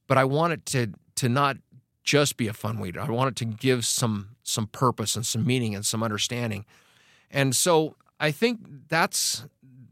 but 0.07 0.19
I 0.19 0.25
want 0.25 0.53
it 0.53 0.67
to 0.67 0.93
to 1.17 1.29
not 1.29 1.57
just 2.05 2.37
be 2.37 2.47
a 2.47 2.53
fun 2.53 2.81
read. 2.81 2.97
I 2.97 3.11
want 3.11 3.29
it 3.29 3.37
to 3.37 3.45
give 3.45 3.85
some 3.85 4.37
some 4.43 4.69
purpose 4.69 5.17
and 5.17 5.27
some 5.27 5.45
meaning 5.45 5.75
and 5.75 5.85
some 5.85 6.03
understanding. 6.03 6.65
And 7.31 7.55
so 7.57 7.97
I 8.21 8.31
think 8.31 8.61
that's 8.89 9.45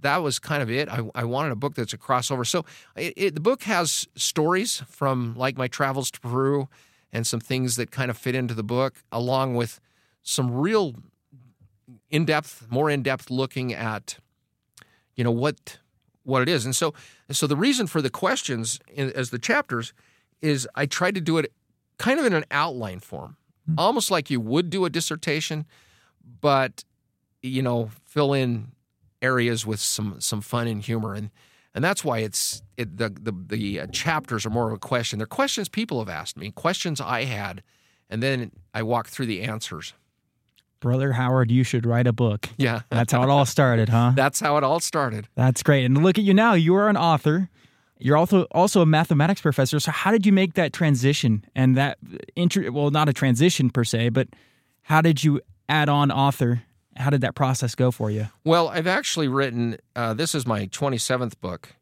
that 0.03 0.23
was 0.23 0.39
kind 0.39 0.63
of 0.63 0.71
it. 0.71 0.89
I, 0.89 1.03
I 1.15 1.25
wanted 1.25 1.53
a 1.53 1.57
book 1.57 1.75
that's 1.75 1.93
a 1.93 1.99
crossover. 1.99 2.47
So 2.47 2.65
it, 2.95 3.13
it, 3.17 3.35
the 3.35 3.41
book 3.41 3.65
has 3.65 4.07
stories 4.15 4.83
from 4.89 5.35
like 5.37 5.57
my 5.57 5.69
travels 5.69 6.11
to 6.13 6.21
Peru 6.21 6.69
and 7.13 7.27
some 7.27 7.41
things 7.41 7.77
that 7.77 7.91
kind 7.91 8.11
of 8.11 8.19
fit 8.19 8.35
into 8.35 8.55
the 8.55 8.63
book, 8.63 9.03
along 9.11 9.55
with 9.55 9.81
some 10.23 10.53
real 10.53 10.95
in 12.11 12.25
depth, 12.25 12.67
more 12.71 12.91
in 12.91 13.03
depth 13.03 13.31
looking 13.31 13.73
at, 13.73 14.19
you 15.15 15.25
know, 15.25 15.31
what 15.31 15.79
what 16.25 16.43
it 16.43 16.49
is. 16.49 16.65
And 16.65 16.75
so, 16.75 16.93
so 17.31 17.47
the 17.47 17.57
reason 17.57 17.87
for 17.87 18.03
the 18.03 18.11
questions 18.11 18.81
in, 18.93 19.13
as 19.13 19.31
the 19.31 19.39
chapters 19.39 19.93
is 20.43 20.69
I 20.75 20.87
tried 20.87 21.15
to 21.15 21.21
do 21.21 21.39
it 21.39 21.53
kind 21.99 22.19
of 22.19 22.27
in 22.27 22.33
an 22.33 22.45
outline 22.51 22.99
form, 22.99 23.37
mm-hmm. 23.69 23.79
almost 23.79 24.11
like 24.11 24.29
you 24.29 24.41
would 24.41 24.69
do 24.69 24.85
a 24.85 24.91
dissertation, 24.91 25.67
but 26.41 26.85
you 27.43 27.63
know, 27.63 27.91
fill 28.05 28.33
in 28.33 28.73
areas 29.23 29.65
with 29.65 29.81
some 29.81 30.21
some 30.21 30.41
fun 30.41 30.67
and 30.67 30.83
humor 30.83 31.15
and 31.15 31.31
and 31.76 31.85
that's 31.85 32.02
why 32.02 32.18
it's 32.18 32.62
it, 32.76 32.97
the 32.97 33.11
the, 33.11 33.33
the 33.33 33.80
uh, 33.80 33.87
chapters 33.88 34.45
are 34.47 34.50
more 34.50 34.66
of 34.66 34.73
a 34.73 34.78
question. 34.78 35.18
They're 35.18 35.26
questions 35.26 35.68
people 35.68 36.00
have 36.00 36.09
asked 36.09 36.37
me, 36.37 36.50
questions 36.50 37.00
I 37.00 37.25
had, 37.25 37.62
and 38.11 38.23
then 38.23 38.50
I 38.75 38.83
walk 38.83 39.09
through 39.09 39.26
the 39.26 39.42
answers. 39.42 39.92
Brother 40.80 41.12
Howard, 41.12 41.50
you 41.50 41.62
should 41.62 41.87
write 41.87 42.06
a 42.06 42.12
book. 42.12 42.49
Yeah, 42.56 42.80
that's 42.90 43.12
how 43.12 43.23
it 43.23 43.28
all 43.28 43.45
started, 43.45 43.90
huh? 43.90 44.12
That's 44.16 44.40
how 44.40 44.56
it 44.56 44.64
all 44.64 44.80
started. 44.80 45.28
That's 45.35 45.62
great. 45.62 45.85
And 45.85 46.02
look 46.02 46.18
at 46.18 46.25
you 46.25 46.35
now. 46.35 46.54
You 46.54 46.75
are 46.76 46.88
an 46.88 46.97
author. 46.97 47.50
You're 47.99 48.16
also 48.16 48.42
also 48.52 48.80
a 48.80 48.87
mathematics 48.87 49.40
professor. 49.42 49.78
So 49.78 49.90
how 49.90 50.11
did 50.11 50.26
you 50.26 50.33
make 50.33 50.54
that 50.54 50.73
transition 50.73 51.45
and 51.54 51.76
that 51.76 51.99
inter- 52.35 52.71
well, 52.71 52.90
not 52.90 53.09
a 53.09 53.12
transition 53.12 53.68
per 53.71 53.85
se, 53.85 54.11
but 54.11 54.28
how 54.83 55.02
did 55.02 55.23
you 55.23 55.40
add 55.68 55.88
on 55.88 56.11
author? 56.11 56.62
How 56.97 57.11
did 57.11 57.21
that 57.21 57.35
process 57.35 57.75
go 57.75 57.91
for 57.91 58.11
you? 58.11 58.29
Well, 58.45 58.69
I've 58.69 58.87
actually 58.87 59.29
written. 59.29 59.79
Uh, 59.95 60.15
this 60.15 60.35
is 60.35 60.47
my 60.47 60.67
27th 60.67 61.41
book, 61.41 61.75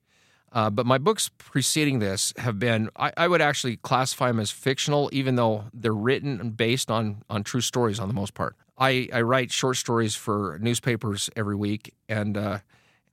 uh, 0.52 0.70
but 0.70 0.86
my 0.86 0.98
books 0.98 1.30
preceding 1.38 1.98
this 1.98 2.32
have 2.36 2.58
been. 2.58 2.90
I, 2.96 3.12
I, 3.16 3.28
would 3.28 3.40
actually 3.40 3.76
classify 3.76 4.28
them 4.28 4.40
as 4.40 4.50
fictional, 4.50 5.08
even 5.12 5.36
though 5.36 5.64
they're 5.72 5.92
written 5.92 6.40
and 6.40 6.56
based 6.56 6.90
on 6.90 7.22
on 7.30 7.44
true 7.44 7.60
stories 7.60 7.98
on 7.98 8.08
the 8.08 8.14
most 8.14 8.34
part. 8.34 8.56
I, 8.76 9.08
I 9.12 9.20
write 9.20 9.52
short 9.52 9.76
stories 9.76 10.16
for 10.16 10.58
newspapers 10.60 11.30
every 11.36 11.54
week, 11.54 11.94
and 12.08 12.36
uh, 12.36 12.58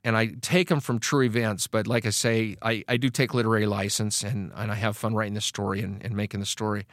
and 0.04 0.18
I 0.18 0.28
take 0.42 0.70
them 0.70 0.80
from 0.80 1.00
true 1.00 1.24
events. 1.24 1.68
But 1.68 1.88
like 1.88 2.06
I 2.06 2.10
say, 2.10 2.58
I, 2.62 2.84
I 2.88 2.98
do 2.98 3.10
take 3.10 3.34
literary 3.34 3.66
license 3.66 4.24
and, 4.24 4.52
and 4.56 4.72
I 4.72 4.76
have 4.76 4.98
fun 4.98 5.14
writing 5.14 5.36
the 5.36 5.42
story 5.42 5.82
and, 5.82 6.04
and 6.04 6.16
making 6.16 6.40
the 6.40 6.46
story. 6.46 6.86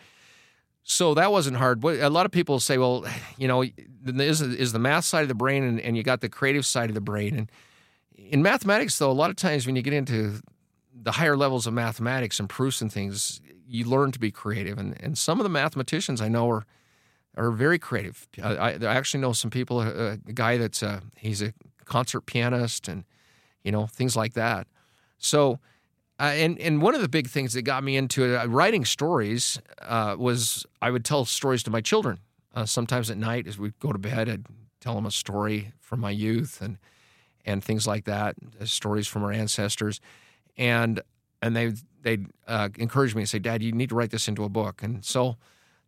So 0.91 1.13
that 1.15 1.31
wasn't 1.31 1.59
hard. 1.59 1.85
A 1.85 2.09
lot 2.09 2.25
of 2.25 2.33
people 2.33 2.59
say, 2.61 2.79
well, 2.79 3.05
you 3.37 3.47
know, 3.47 3.63
is, 3.63 4.41
is 4.41 4.73
the 4.73 4.79
math 4.79 5.05
side 5.05 5.23
of 5.23 5.29
the 5.29 5.35
brain 5.35 5.63
and, 5.63 5.79
and 5.81 5.97
you 5.97 6.03
got 6.03 6.23
the 6.23 6.31
creative 6.31 6.65
side 6.65 6.89
of 6.89 6.95
the 6.95 7.01
brain. 7.01 7.37
And 7.37 7.53
in 8.17 8.43
mathematics, 8.43 8.99
though, 8.99 9.11
a 9.11 9.13
lot 9.13 9.31
of 9.31 9.37
times 9.37 9.67
when 9.67 9.77
you 9.77 9.83
get 9.83 9.93
into 9.93 10.41
the 10.95 11.13
higher 11.13 11.37
levels 11.37 11.67
of 11.67 11.75
mathematics 11.75 12.41
and 12.41 12.49
proofs 12.49 12.81
and 12.81 12.91
things, 12.91 13.41
you 13.69 13.85
learn 13.85 14.13
to 14.13 14.19
be 14.19 14.31
creative. 14.31 14.79
And, 14.79 14.99
and 15.01 15.17
some 15.17 15.39
of 15.39 15.45
the 15.45 15.51
mathematicians 15.51 16.21
I 16.21 16.29
know 16.29 16.51
are 16.51 16.67
are 17.37 17.53
very 17.53 17.79
creative. 17.79 18.27
I, 18.43 18.73
I 18.73 18.97
actually 18.97 19.21
know 19.21 19.33
some 19.33 19.51
people. 19.51 19.81
A, 19.81 20.15
a 20.15 20.17
guy 20.17 20.57
that's 20.57 20.83
a, 20.83 21.03
he's 21.17 21.41
a 21.41 21.55
concert 21.85 22.23
pianist 22.23 22.89
and 22.89 23.05
you 23.63 23.71
know 23.71 23.87
things 23.87 24.17
like 24.17 24.33
that. 24.35 24.67
So, 25.19 25.61
uh, 26.21 26.25
and 26.35 26.59
and 26.59 26.83
one 26.83 26.95
of 26.95 27.01
the 27.01 27.09
big 27.09 27.29
things 27.29 27.53
that 27.53 27.63
got 27.63 27.85
me 27.85 27.97
into 27.97 28.41
uh, 28.41 28.45
writing 28.47 28.85
stories 28.85 29.61
uh, 29.83 30.17
was 30.19 30.67
I 30.83 30.91
would 30.91 31.05
tell 31.05 31.25
stories 31.25 31.63
to 31.65 31.71
my 31.71 31.81
children. 31.81 32.19
Uh, 32.55 32.65
sometimes 32.65 33.11
at 33.11 33.17
night, 33.17 33.47
as 33.47 33.59
we'd 33.59 33.79
go 33.79 33.93
to 33.93 33.99
bed, 33.99 34.29
I'd 34.29 34.47
tell 34.81 34.95
them 34.95 35.07
a 35.07 35.11
story 35.13 35.73
from 35.81 36.01
my 36.01 36.11
youth 36.11 36.61
and 36.61 36.79
and 37.45 37.63
things 37.63 37.87
like 37.87 38.05
that, 38.05 38.35
uh, 38.61 38.65
stories 38.65 39.07
from 39.07 39.23
our 39.23 39.33
ancestors, 39.33 40.01
and 40.57 41.01
and 41.41 41.55
they 41.55 41.73
they 42.03 42.19
uh, 42.49 42.69
encourage 42.79 43.15
me 43.15 43.23
and 43.23 43.29
say, 43.29 43.39
"Dad, 43.39 43.63
you 43.63 43.71
need 43.71 43.91
to 43.91 43.95
write 43.95 44.11
this 44.11 44.27
into 44.27 44.43
a 44.43 44.49
book." 44.49 44.83
And 44.83 45.05
so 45.05 45.37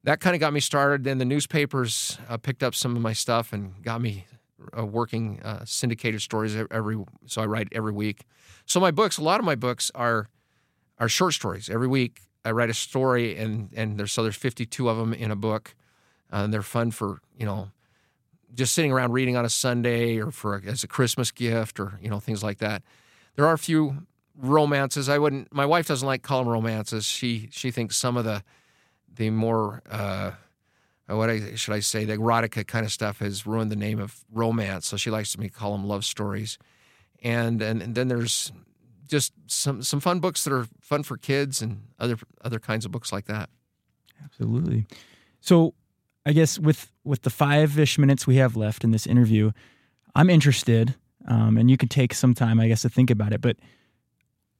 that 0.05 0.21
kind 0.21 0.35
of 0.35 0.41
got 0.41 0.53
me 0.53 0.61
started. 0.61 1.03
Then 1.03 1.19
the 1.19 1.25
newspapers 1.25 2.19
picked 2.43 2.63
up 2.63 2.75
some 2.77 2.95
of 2.95 3.03
my 3.03 3.13
stuff 3.13 3.53
and 3.53 3.83
got 3.83 4.01
me 4.01 4.27
uh, 4.76 4.85
working 4.85 5.40
uh, 5.43 5.64
syndicated 5.64 6.23
stories 6.23 6.57
every. 6.71 7.02
So 7.26 7.43
I 7.43 7.47
write 7.47 7.69
every 7.73 7.93
week. 7.93 8.25
So 8.67 8.81
my 8.81 8.90
books, 8.90 9.19
a 9.19 9.23
lot 9.23 9.40
of 9.40 9.47
my 9.47 9.55
books 9.55 9.90
are 9.95 10.29
are 10.99 11.09
short 11.09 11.35
stories. 11.35 11.69
Every 11.69 11.88
week 11.88 12.21
I 12.45 12.50
write 12.52 12.71
a 12.71 12.75
story, 12.75 13.37
and 13.37 13.71
and 13.75 13.99
there's 13.99 14.12
so 14.12 14.23
there's 14.23 14.37
52 14.37 14.88
of 14.88 14.97
them 14.97 15.12
in 15.12 15.31
a 15.31 15.37
book, 15.37 15.75
uh, 16.33 16.38
and 16.45 16.52
they're 16.52 16.62
fun 16.62 16.90
for 16.90 17.21
you 17.37 17.47
know 17.47 17.71
just 18.55 18.75
sitting 18.75 18.93
around 18.93 19.12
reading 19.12 19.37
on 19.37 19.45
a 19.45 19.50
Sunday 19.50 20.19
or 20.19 20.31
for 20.31 20.57
a, 20.57 20.64
as 20.64 20.83
a 20.83 20.88
Christmas 20.88 21.31
gift 21.31 21.79
or 21.79 21.99
you 22.02 22.11
know 22.11 22.21
things 22.21 22.43
like 22.43 22.59
that. 22.59 22.83
There 23.37 23.47
are 23.47 23.55
a 23.55 23.59
few 23.59 24.07
romances. 24.37 25.09
I 25.09 25.19
wouldn't. 25.19 25.52
My 25.52 25.67
wife 25.67 25.87
doesn't 25.87 26.07
like 26.07 26.26
them 26.26 26.49
romances. 26.49 27.05
She 27.05 27.49
she 27.50 27.71
thinks 27.71 27.97
some 27.97 28.17
of 28.17 28.25
the 28.25 28.43
the 29.12 29.31
more 29.31 29.83
uh, 29.90 30.33
what 31.17 31.31
I, 31.31 31.55
should 31.55 31.75
I 31.75 31.81
say, 31.81 32.05
the 32.05 32.17
erotica 32.17 32.67
kind 32.67 32.85
of 32.85 32.93
stuff 32.93 33.19
has 33.19 33.47
ruined 33.47 33.71
the 33.71 33.76
name 33.76 33.99
of 33.99 34.25
romance. 34.33 34.87
So 34.87 34.97
she 34.97 35.11
likes 35.11 35.33
to 35.33 35.40
me 35.40 35.49
call 35.49 35.73
them 35.73 35.87
love 35.87 36.05
stories, 36.05 36.59
and, 37.23 37.61
and 37.62 37.83
and 37.83 37.95
then 37.95 38.09
there's 38.09 38.52
just 39.09 39.33
some 39.47 39.83
some 39.83 40.00
fun 40.00 40.21
books 40.21 40.45
that 40.45 40.52
are 40.52 40.67
fun 40.81 41.02
for 41.02 41.17
kids 41.17 41.61
and 41.61 41.83
other 41.99 42.17
other 42.43 42.59
kinds 42.59 42.85
of 42.85 42.93
books 42.93 43.12
like 43.12 43.26
that. 43.26 43.50
Absolutely. 44.25 44.87
So 45.40 45.75
I 46.25 46.33
guess 46.33 46.59
with 46.59 46.90
with 47.05 47.23
the 47.23 47.31
five 47.31 47.79
ish 47.79 47.99
minutes 47.99 48.26
we 48.26 48.37
have 48.37 48.57
left 48.57 48.85
in 48.85 48.93
this 48.93 49.07
interview, 49.07 49.52
I'm 50.14 50.31
interested, 50.31 50.95
um, 51.26 51.57
and 51.57 51.71
you 51.71 51.76
could 51.76 51.90
take 51.90 52.14
some 52.14 52.35
time, 52.35 52.61
I 52.61 52.69
guess, 52.69 52.83
to 52.83 52.88
think 52.88 53.11
about 53.11 53.33
it. 53.33 53.40
But 53.40 53.57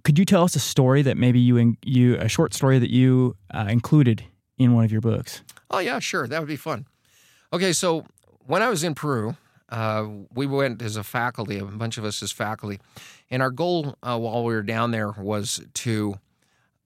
could 0.03 0.19
you 0.19 0.25
tell 0.25 0.43
us 0.43 0.57
a 0.57 0.61
story 0.61 1.03
that 1.03 1.17
maybe 1.17 1.39
you 1.39 1.77
you 1.85 2.17
a 2.17 2.29
short 2.29 2.55
story 2.55 2.79
that 2.79 2.91
you 2.91 3.37
uh, 3.53 3.67
included 3.69 4.25
in 4.59 4.75
one 4.75 4.85
of 4.85 4.93
your 4.93 5.01
books? 5.01 5.43
Oh, 5.71 5.79
yeah, 5.79 5.99
sure. 5.99 6.27
That 6.27 6.41
would 6.41 6.49
be 6.49 6.57
fun. 6.57 6.87
Okay, 7.53 7.73
so 7.73 8.05
when 8.47 8.63
I 8.63 8.69
was 8.69 8.85
in 8.85 8.95
Peru, 8.95 9.37
uh, 9.69 10.07
we 10.35 10.47
went 10.47 10.83
as 10.83 10.97
a 10.97 11.05
faculty, 11.05 11.59
a 11.59 11.65
bunch 11.65 11.97
of 11.97 12.05
us 12.05 12.23
as 12.23 12.33
faculty, 12.33 12.81
and 13.31 13.43
our 13.43 13.51
goal 13.51 13.97
uh, 14.03 14.19
while 14.19 14.45
we 14.45 14.55
were 14.55 14.63
down 14.63 14.91
there 14.91 15.13
was 15.13 15.61
to 15.75 16.17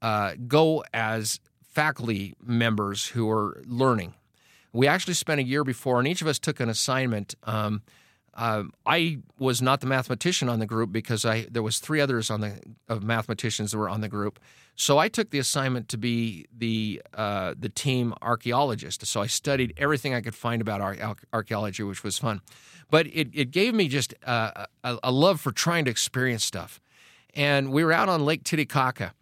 uh, 0.02 0.34
go 0.46 0.84
as 0.92 1.40
faculty 1.62 2.34
members 2.44 3.08
who 3.08 3.26
were 3.26 3.62
learning. 3.66 4.14
We 4.72 4.86
actually 4.86 5.14
spent 5.14 5.40
a 5.40 5.44
year 5.44 5.64
before, 5.64 5.98
and 5.98 6.06
each 6.06 6.20
of 6.20 6.28
us 6.28 6.38
took 6.38 6.60
an 6.60 6.68
assignment. 6.68 7.34
Um, 7.44 7.82
uh, 8.34 8.64
I 8.84 9.18
was 9.38 9.62
not 9.62 9.80
the 9.80 9.86
mathematician 9.86 10.48
on 10.48 10.58
the 10.58 10.66
group 10.66 10.92
because 10.92 11.24
I 11.24 11.46
there 11.50 11.62
was 11.62 11.78
three 11.78 12.00
others 12.00 12.30
on 12.30 12.40
the 12.40 12.60
of 12.88 13.02
mathematicians 13.02 13.70
that 13.70 13.78
were 13.78 13.88
on 13.88 14.00
the 14.00 14.08
group. 14.08 14.40
So 14.76 14.98
I 14.98 15.08
took 15.08 15.30
the 15.30 15.38
assignment 15.38 15.88
to 15.90 15.98
be 15.98 16.46
the 16.56 17.00
uh, 17.14 17.54
the 17.58 17.68
team 17.68 18.14
archaeologist. 18.20 19.06
So 19.06 19.22
I 19.22 19.26
studied 19.26 19.72
everything 19.76 20.14
I 20.14 20.20
could 20.20 20.34
find 20.34 20.60
about 20.60 20.80
ar- 20.80 21.16
archaeology, 21.32 21.82
which 21.82 22.02
was 22.02 22.18
fun. 22.18 22.40
But 22.90 23.06
it, 23.06 23.28
it 23.32 23.50
gave 23.50 23.74
me 23.74 23.88
just 23.88 24.14
uh, 24.26 24.66
a, 24.82 24.98
a, 25.04 25.10
love 25.10 25.40
for 25.40 25.52
trying 25.52 25.84
to 25.86 25.90
experience 25.90 26.44
stuff. 26.44 26.80
And 27.34 27.72
we 27.72 27.84
were 27.84 27.92
out 27.92 28.08
on 28.08 28.24
Lake 28.24 28.44
Titicaca, 28.44 29.14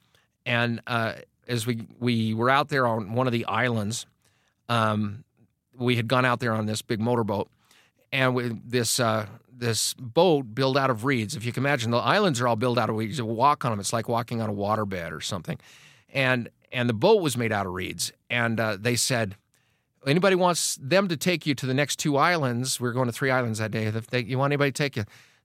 and 0.45 0.81
uh, 0.87 1.15
as 1.47 1.67
we 1.67 1.87
we 1.99 2.35
were 2.35 2.51
out 2.51 2.69
there 2.69 2.87
on 2.87 3.15
one 3.15 3.27
of 3.27 3.33
the 3.33 3.45
islands, 3.45 4.07
um, 4.69 5.25
we 5.77 5.97
had 5.97 6.09
gone 6.09 6.25
out 6.25 6.41
there 6.41 6.53
on 6.53 6.67
this 6.67 6.83
big 6.83 7.01
motorboat 7.01 7.49
and 8.13 8.35
with 8.35 8.71
this 8.71 9.01
uh, 9.01 9.27
this 9.63 9.95
boat 9.95 10.55
built 10.55 10.77
out 10.77 10.91
of 10.91 11.05
reeds. 11.05 11.37
If 11.37 11.45
you 11.45 11.53
can 11.53 11.63
imagine, 11.63 11.91
the 11.91 11.99
islands 11.99 12.41
are 12.41 12.49
all 12.49 12.57
built 12.57 12.79
out 12.79 12.91
of 12.91 12.97
reeds. 12.97 13.19
You 13.19 13.25
walk 13.25 13.65
on 13.65 13.73
them, 13.73 13.81
it's 13.81 13.93
like 13.93 14.09
walking 14.09 14.41
on 14.43 14.51
a 14.51 14.53
waterbed 14.53 15.13
or 15.13 15.21
something. 15.21 15.59
And 16.13 16.51
and 16.73 16.89
the 16.89 16.95
boat 16.95 17.23
was 17.23 17.37
made 17.37 17.53
out 17.53 17.67
of 17.67 17.73
reeds. 17.73 18.13
And 18.31 18.59
uh, 18.59 18.77
they 18.81 18.97
said, 18.97 19.37
anybody 20.07 20.35
wants 20.35 20.79
them 20.81 21.09
to 21.09 21.17
take 21.17 21.47
you 21.47 21.55
to 21.55 21.67
the 21.67 21.75
next 21.75 21.99
two 21.99 22.17
islands? 22.17 22.81
We 22.81 22.89
are 22.89 22.93
going 22.93 23.07
to 23.07 23.13
three 23.13 23.31
islands 23.31 23.59
that 23.59 23.71
day. 23.71 23.85
If 23.85 24.09
they, 24.09 24.23
you 24.23 24.39
want 24.39 24.53
anybody 24.53 24.73
to 24.73 24.83
take 24.83 24.97
you, 24.97 25.05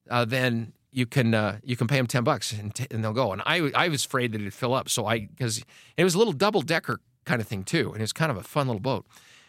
uh, 0.09 0.25
then 0.25 0.73
you 0.91 1.05
can 1.05 1.33
uh, 1.33 1.59
you 1.63 1.75
can 1.75 1.87
pay 1.87 1.97
them 1.97 2.07
ten 2.07 2.23
bucks 2.23 2.51
and, 2.51 2.73
t- 2.73 2.87
and 2.91 3.03
they'll 3.03 3.13
go. 3.13 3.31
And 3.33 3.41
I 3.45 3.71
I 3.75 3.89
was 3.89 4.05
afraid 4.05 4.31
that 4.31 4.41
it'd 4.41 4.53
fill 4.53 4.73
up, 4.73 4.89
so 4.89 5.05
I 5.05 5.27
because 5.27 5.63
it 5.95 6.03
was 6.03 6.15
a 6.15 6.17
little 6.17 6.33
double 6.33 6.61
decker 6.61 6.99
kind 7.25 7.41
of 7.41 7.47
thing 7.47 7.63
too, 7.63 7.91
and 7.93 8.01
it's 8.01 8.13
kind 8.13 8.31
of 8.31 8.37
a 8.37 8.43
fun 8.43 8.67
little 8.67 8.79
boat. 8.79 9.05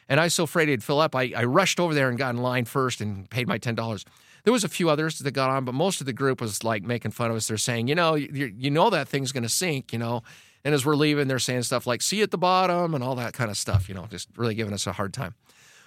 And 0.08 0.18
I 0.18 0.24
was 0.24 0.34
so 0.34 0.44
afraid 0.44 0.68
it'd 0.68 0.82
fill 0.82 1.00
up, 1.00 1.14
I, 1.14 1.32
I 1.36 1.44
rushed 1.44 1.78
over 1.78 1.94
there 1.94 2.08
and 2.08 2.16
got 2.16 2.34
in 2.34 2.40
line 2.40 2.64
first 2.64 3.00
and 3.00 3.28
paid 3.28 3.46
my 3.46 3.58
ten 3.58 3.74
dollars. 3.74 4.04
There 4.44 4.52
was 4.52 4.64
a 4.64 4.68
few 4.68 4.88
others 4.88 5.18
that 5.18 5.32
got 5.32 5.50
on, 5.50 5.64
but 5.64 5.74
most 5.74 6.00
of 6.00 6.06
the 6.06 6.12
group 6.12 6.40
was 6.40 6.64
like 6.64 6.82
making 6.82 7.10
fun 7.10 7.30
of 7.30 7.36
us. 7.36 7.48
They're 7.48 7.58
saying, 7.58 7.88
you 7.88 7.94
know, 7.94 8.14
you, 8.14 8.52
you 8.56 8.70
know 8.70 8.88
that 8.88 9.08
thing's 9.08 9.32
going 9.32 9.42
to 9.42 9.48
sink, 9.48 9.92
you 9.92 9.98
know. 9.98 10.22
And 10.64 10.74
as 10.74 10.86
we're 10.86 10.96
leaving, 10.96 11.28
they're 11.28 11.38
saying 11.38 11.62
stuff 11.64 11.86
like 11.86 12.02
"see 12.02 12.22
at 12.22 12.30
the 12.30 12.38
bottom" 12.38 12.94
and 12.94 13.04
all 13.04 13.14
that 13.16 13.34
kind 13.34 13.50
of 13.50 13.56
stuff, 13.56 13.88
you 13.88 13.94
know, 13.94 14.06
just 14.06 14.28
really 14.36 14.54
giving 14.54 14.72
us 14.72 14.86
a 14.86 14.92
hard 14.92 15.12
time. 15.12 15.34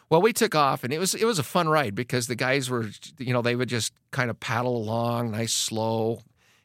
Well, 0.09 0.21
we 0.21 0.33
took 0.33 0.55
off, 0.55 0.83
and 0.83 0.93
it 0.93 0.99
was 0.99 1.15
it 1.15 1.25
was 1.25 1.39
a 1.39 1.43
fun 1.43 1.69
ride 1.69 1.95
because 1.95 2.27
the 2.27 2.35
guys 2.35 2.69
were, 2.69 2.89
you 3.17 3.33
know, 3.33 3.41
they 3.41 3.55
would 3.55 3.69
just 3.69 3.93
kind 4.11 4.29
of 4.29 4.39
paddle 4.39 4.75
along, 4.75 5.31
nice, 5.31 5.53
slow, 5.53 6.21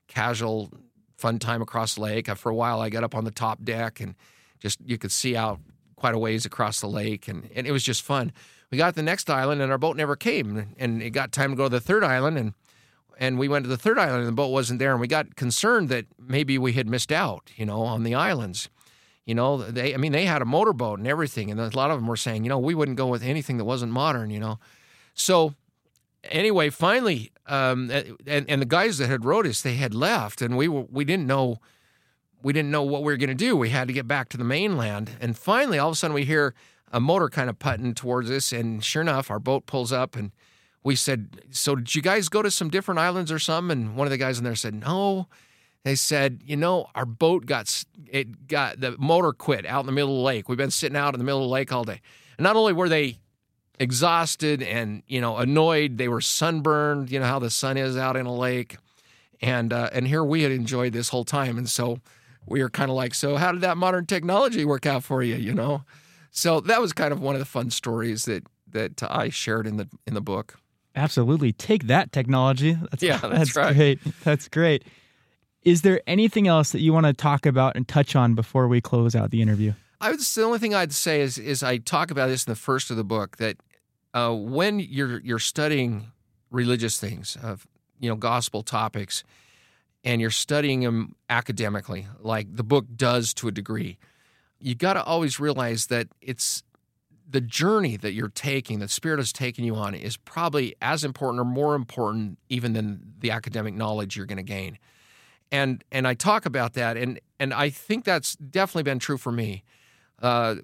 casual, 0.08 0.70
fun 1.16 1.38
time 1.38 1.62
across 1.62 1.94
the 1.94 2.02
lake. 2.02 2.28
For 2.36 2.50
a 2.50 2.54
while, 2.54 2.80
I 2.80 2.90
got 2.90 3.04
up 3.04 3.14
on 3.14 3.24
the 3.24 3.30
top 3.30 3.62
deck 3.62 4.00
and 4.00 4.14
just 4.58 4.80
you 4.84 4.98
could 4.98 5.12
see 5.12 5.36
out 5.36 5.60
quite 5.96 6.14
a 6.14 6.18
ways 6.18 6.44
across 6.44 6.80
the 6.80 6.86
lake, 6.86 7.28
and, 7.28 7.48
and 7.54 7.66
it 7.66 7.72
was 7.72 7.82
just 7.82 8.02
fun. 8.02 8.32
We 8.70 8.78
got 8.78 8.94
the 8.94 9.02
next 9.02 9.30
island, 9.30 9.62
and 9.62 9.72
our 9.72 9.78
boat 9.78 9.96
never 9.96 10.16
came, 10.16 10.74
and 10.78 11.02
it 11.02 11.10
got 11.10 11.32
time 11.32 11.50
to 11.50 11.56
go 11.56 11.64
to 11.64 11.70
the 11.70 11.80
third 11.80 12.04
island, 12.04 12.38
and 12.38 12.54
and 13.18 13.38
we 13.38 13.48
went 13.48 13.64
to 13.64 13.68
the 13.68 13.78
third 13.78 13.98
island, 13.98 14.20
and 14.20 14.28
the 14.28 14.32
boat 14.32 14.48
wasn't 14.48 14.78
there, 14.78 14.92
and 14.92 15.00
we 15.00 15.08
got 15.08 15.36
concerned 15.36 15.88
that 15.88 16.04
maybe 16.18 16.58
we 16.58 16.74
had 16.74 16.86
missed 16.86 17.10
out, 17.10 17.50
you 17.56 17.64
know, 17.64 17.80
on 17.80 18.02
the 18.02 18.14
islands. 18.14 18.68
You 19.24 19.34
know, 19.34 19.56
they 19.56 19.94
I 19.94 19.96
mean 19.96 20.12
they 20.12 20.26
had 20.26 20.42
a 20.42 20.44
motorboat 20.44 20.98
and 20.98 21.08
everything, 21.08 21.50
and 21.50 21.58
a 21.58 21.74
lot 21.76 21.90
of 21.90 21.98
them 21.98 22.06
were 22.06 22.16
saying, 22.16 22.44
you 22.44 22.48
know, 22.48 22.58
we 22.58 22.74
wouldn't 22.74 22.96
go 22.96 23.06
with 23.06 23.22
anything 23.22 23.56
that 23.56 23.64
wasn't 23.64 23.92
modern, 23.92 24.30
you 24.30 24.40
know. 24.40 24.58
So 25.14 25.54
anyway, 26.24 26.70
finally, 26.70 27.32
um, 27.46 27.90
and 27.90 28.48
and 28.48 28.62
the 28.62 28.66
guys 28.66 28.98
that 28.98 29.08
had 29.08 29.24
rowed 29.24 29.46
us, 29.46 29.62
they 29.62 29.74
had 29.74 29.94
left, 29.94 30.42
and 30.42 30.56
we 30.56 30.68
were 30.68 30.86
we 30.90 31.04
didn't 31.04 31.26
know 31.26 31.58
we 32.42 32.52
didn't 32.52 32.70
know 32.70 32.82
what 32.82 33.02
we 33.02 33.12
were 33.12 33.16
going 33.16 33.28
to 33.28 33.34
do. 33.34 33.56
We 33.56 33.70
had 33.70 33.88
to 33.88 33.94
get 33.94 34.06
back 34.06 34.28
to 34.30 34.36
the 34.36 34.44
mainland. 34.44 35.10
And 35.20 35.36
finally, 35.36 35.78
all 35.78 35.88
of 35.88 35.94
a 35.94 35.96
sudden, 35.96 36.14
we 36.14 36.24
hear 36.24 36.54
a 36.92 37.00
motor 37.00 37.28
kind 37.28 37.50
of 37.50 37.58
putting 37.58 37.94
towards 37.94 38.30
us. 38.30 38.52
And 38.52 38.84
sure 38.84 39.02
enough, 39.02 39.30
our 39.30 39.38
boat 39.38 39.66
pulls 39.66 39.92
up 39.92 40.16
and 40.16 40.30
we 40.82 40.96
said, 40.96 41.40
So 41.50 41.76
did 41.76 41.94
you 41.94 42.02
guys 42.02 42.28
go 42.28 42.42
to 42.42 42.50
some 42.50 42.70
different 42.70 43.00
islands 43.00 43.32
or 43.32 43.38
something? 43.38 43.78
And 43.78 43.96
one 43.96 44.06
of 44.06 44.10
the 44.10 44.18
guys 44.18 44.38
in 44.38 44.44
there 44.44 44.54
said, 44.54 44.74
No. 44.74 45.28
They 45.82 45.94
said, 45.94 46.42
You 46.44 46.56
know, 46.56 46.86
our 46.94 47.06
boat 47.06 47.46
got, 47.46 47.84
it 48.08 48.48
got, 48.48 48.80
the 48.80 48.96
motor 48.98 49.32
quit 49.32 49.66
out 49.66 49.80
in 49.80 49.86
the 49.86 49.92
middle 49.92 50.12
of 50.12 50.18
the 50.18 50.24
lake. 50.24 50.48
We've 50.48 50.58
been 50.58 50.70
sitting 50.70 50.96
out 50.96 51.14
in 51.14 51.18
the 51.18 51.24
middle 51.24 51.42
of 51.42 51.48
the 51.48 51.52
lake 51.52 51.72
all 51.72 51.84
day. 51.84 52.00
And 52.38 52.44
not 52.44 52.56
only 52.56 52.72
were 52.72 52.88
they 52.88 53.18
exhausted 53.78 54.62
and, 54.62 55.02
you 55.06 55.20
know, 55.20 55.36
annoyed, 55.36 55.98
they 55.98 56.08
were 56.08 56.20
sunburned. 56.20 57.10
You 57.10 57.20
know 57.20 57.26
how 57.26 57.38
the 57.38 57.50
sun 57.50 57.76
is 57.76 57.96
out 57.96 58.16
in 58.16 58.26
a 58.26 58.34
lake 58.34 58.78
and 59.40 59.72
uh, 59.72 59.90
and 59.92 60.06
here 60.06 60.24
we 60.24 60.42
had 60.42 60.52
enjoyed 60.52 60.92
this 60.92 61.08
whole 61.10 61.24
time, 61.24 61.58
and 61.58 61.68
so 61.68 61.98
we 62.46 62.62
were 62.62 62.70
kind 62.70 62.90
of 62.90 62.96
like, 62.96 63.14
so 63.14 63.36
how 63.36 63.52
did 63.52 63.60
that 63.62 63.76
modern 63.76 64.06
technology 64.06 64.64
work 64.64 64.86
out 64.86 65.04
for 65.04 65.22
you? 65.22 65.36
You 65.36 65.54
know, 65.54 65.84
so 66.30 66.60
that 66.60 66.80
was 66.80 66.92
kind 66.92 67.12
of 67.12 67.20
one 67.20 67.34
of 67.34 67.38
the 67.38 67.46
fun 67.46 67.70
stories 67.70 68.24
that 68.24 68.44
that 68.72 69.02
I 69.02 69.30
shared 69.30 69.66
in 69.66 69.76
the 69.76 69.88
in 70.06 70.14
the 70.14 70.20
book. 70.20 70.58
Absolutely, 70.94 71.52
take 71.52 71.86
that 71.88 72.12
technology. 72.12 72.72
That's, 72.90 73.02
yeah, 73.02 73.18
that's, 73.22 73.54
that's 73.54 73.56
right. 73.56 73.76
great. 73.76 74.00
That's 74.24 74.48
great. 74.48 74.84
Is 75.62 75.82
there 75.82 76.00
anything 76.06 76.46
else 76.46 76.70
that 76.70 76.80
you 76.80 76.92
want 76.92 77.06
to 77.06 77.12
talk 77.12 77.44
about 77.44 77.74
and 77.74 77.86
touch 77.88 78.14
on 78.14 78.34
before 78.34 78.68
we 78.68 78.80
close 78.80 79.16
out 79.16 79.30
the 79.30 79.42
interview? 79.42 79.72
I 80.00 80.10
would. 80.10 80.20
The 80.20 80.42
only 80.42 80.58
thing 80.58 80.74
I'd 80.74 80.92
say 80.92 81.20
is 81.20 81.38
is 81.38 81.62
I 81.62 81.78
talk 81.78 82.10
about 82.10 82.28
this 82.28 82.46
in 82.46 82.52
the 82.52 82.56
first 82.56 82.90
of 82.90 82.96
the 82.96 83.04
book 83.04 83.38
that 83.38 83.56
uh, 84.14 84.32
when 84.32 84.78
you're 84.78 85.20
you're 85.20 85.38
studying 85.38 86.12
religious 86.50 86.98
things, 86.98 87.36
uh, 87.42 87.56
you 87.98 88.08
know, 88.08 88.16
gospel 88.16 88.62
topics, 88.62 89.24
and 90.06 90.20
you're 90.20 90.30
studying 90.30 90.80
them 90.80 91.16
academically, 91.28 92.06
like 92.20 92.54
the 92.54 92.62
book 92.62 92.86
does 92.94 93.34
to 93.34 93.48
a 93.48 93.52
degree, 93.52 93.98
you 94.60 94.76
got 94.76 94.94
to 94.94 95.02
always 95.02 95.40
realize 95.40 95.88
that 95.88 96.06
it's 96.22 96.62
the 97.28 97.40
journey 97.40 97.96
that 97.96 98.12
you're 98.12 98.28
taking, 98.28 98.78
that 98.78 98.88
Spirit 98.88 99.18
is 99.18 99.32
taking 99.32 99.64
you 99.64 99.74
on, 99.74 99.94
is 99.96 100.16
probably 100.16 100.76
as 100.80 101.02
important 101.02 101.40
or 101.40 101.44
more 101.44 101.74
important 101.74 102.38
even 102.48 102.72
than 102.72 103.14
the 103.18 103.32
academic 103.32 103.74
knowledge 103.74 104.16
you're 104.16 104.26
going 104.26 104.36
to 104.36 104.44
gain. 104.44 104.78
And 105.50 105.82
and 105.90 106.06
I 106.06 106.14
talk 106.14 106.46
about 106.46 106.74
that, 106.74 106.96
and 106.96 107.20
and 107.38 107.52
I 107.52 107.70
think 107.70 108.04
that's 108.04 108.36
definitely 108.36 108.84
been 108.84 108.98
true 108.98 109.18
for 109.18 109.32
me. 109.32 109.64
Uh, 110.22 110.56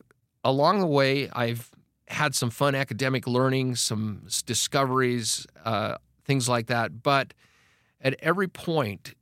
along 0.44 0.80
the 0.80 0.86
way, 0.86 1.28
I've 1.32 1.70
had 2.08 2.34
some 2.34 2.50
fun 2.50 2.74
academic 2.74 3.26
learning, 3.26 3.76
some 3.76 4.26
discoveries, 4.44 5.46
uh, 5.64 5.96
things 6.24 6.48
like 6.48 6.66
that. 6.66 7.02
But 7.02 7.34
at 8.00 8.14
every 8.20 8.48
point, 8.48 9.14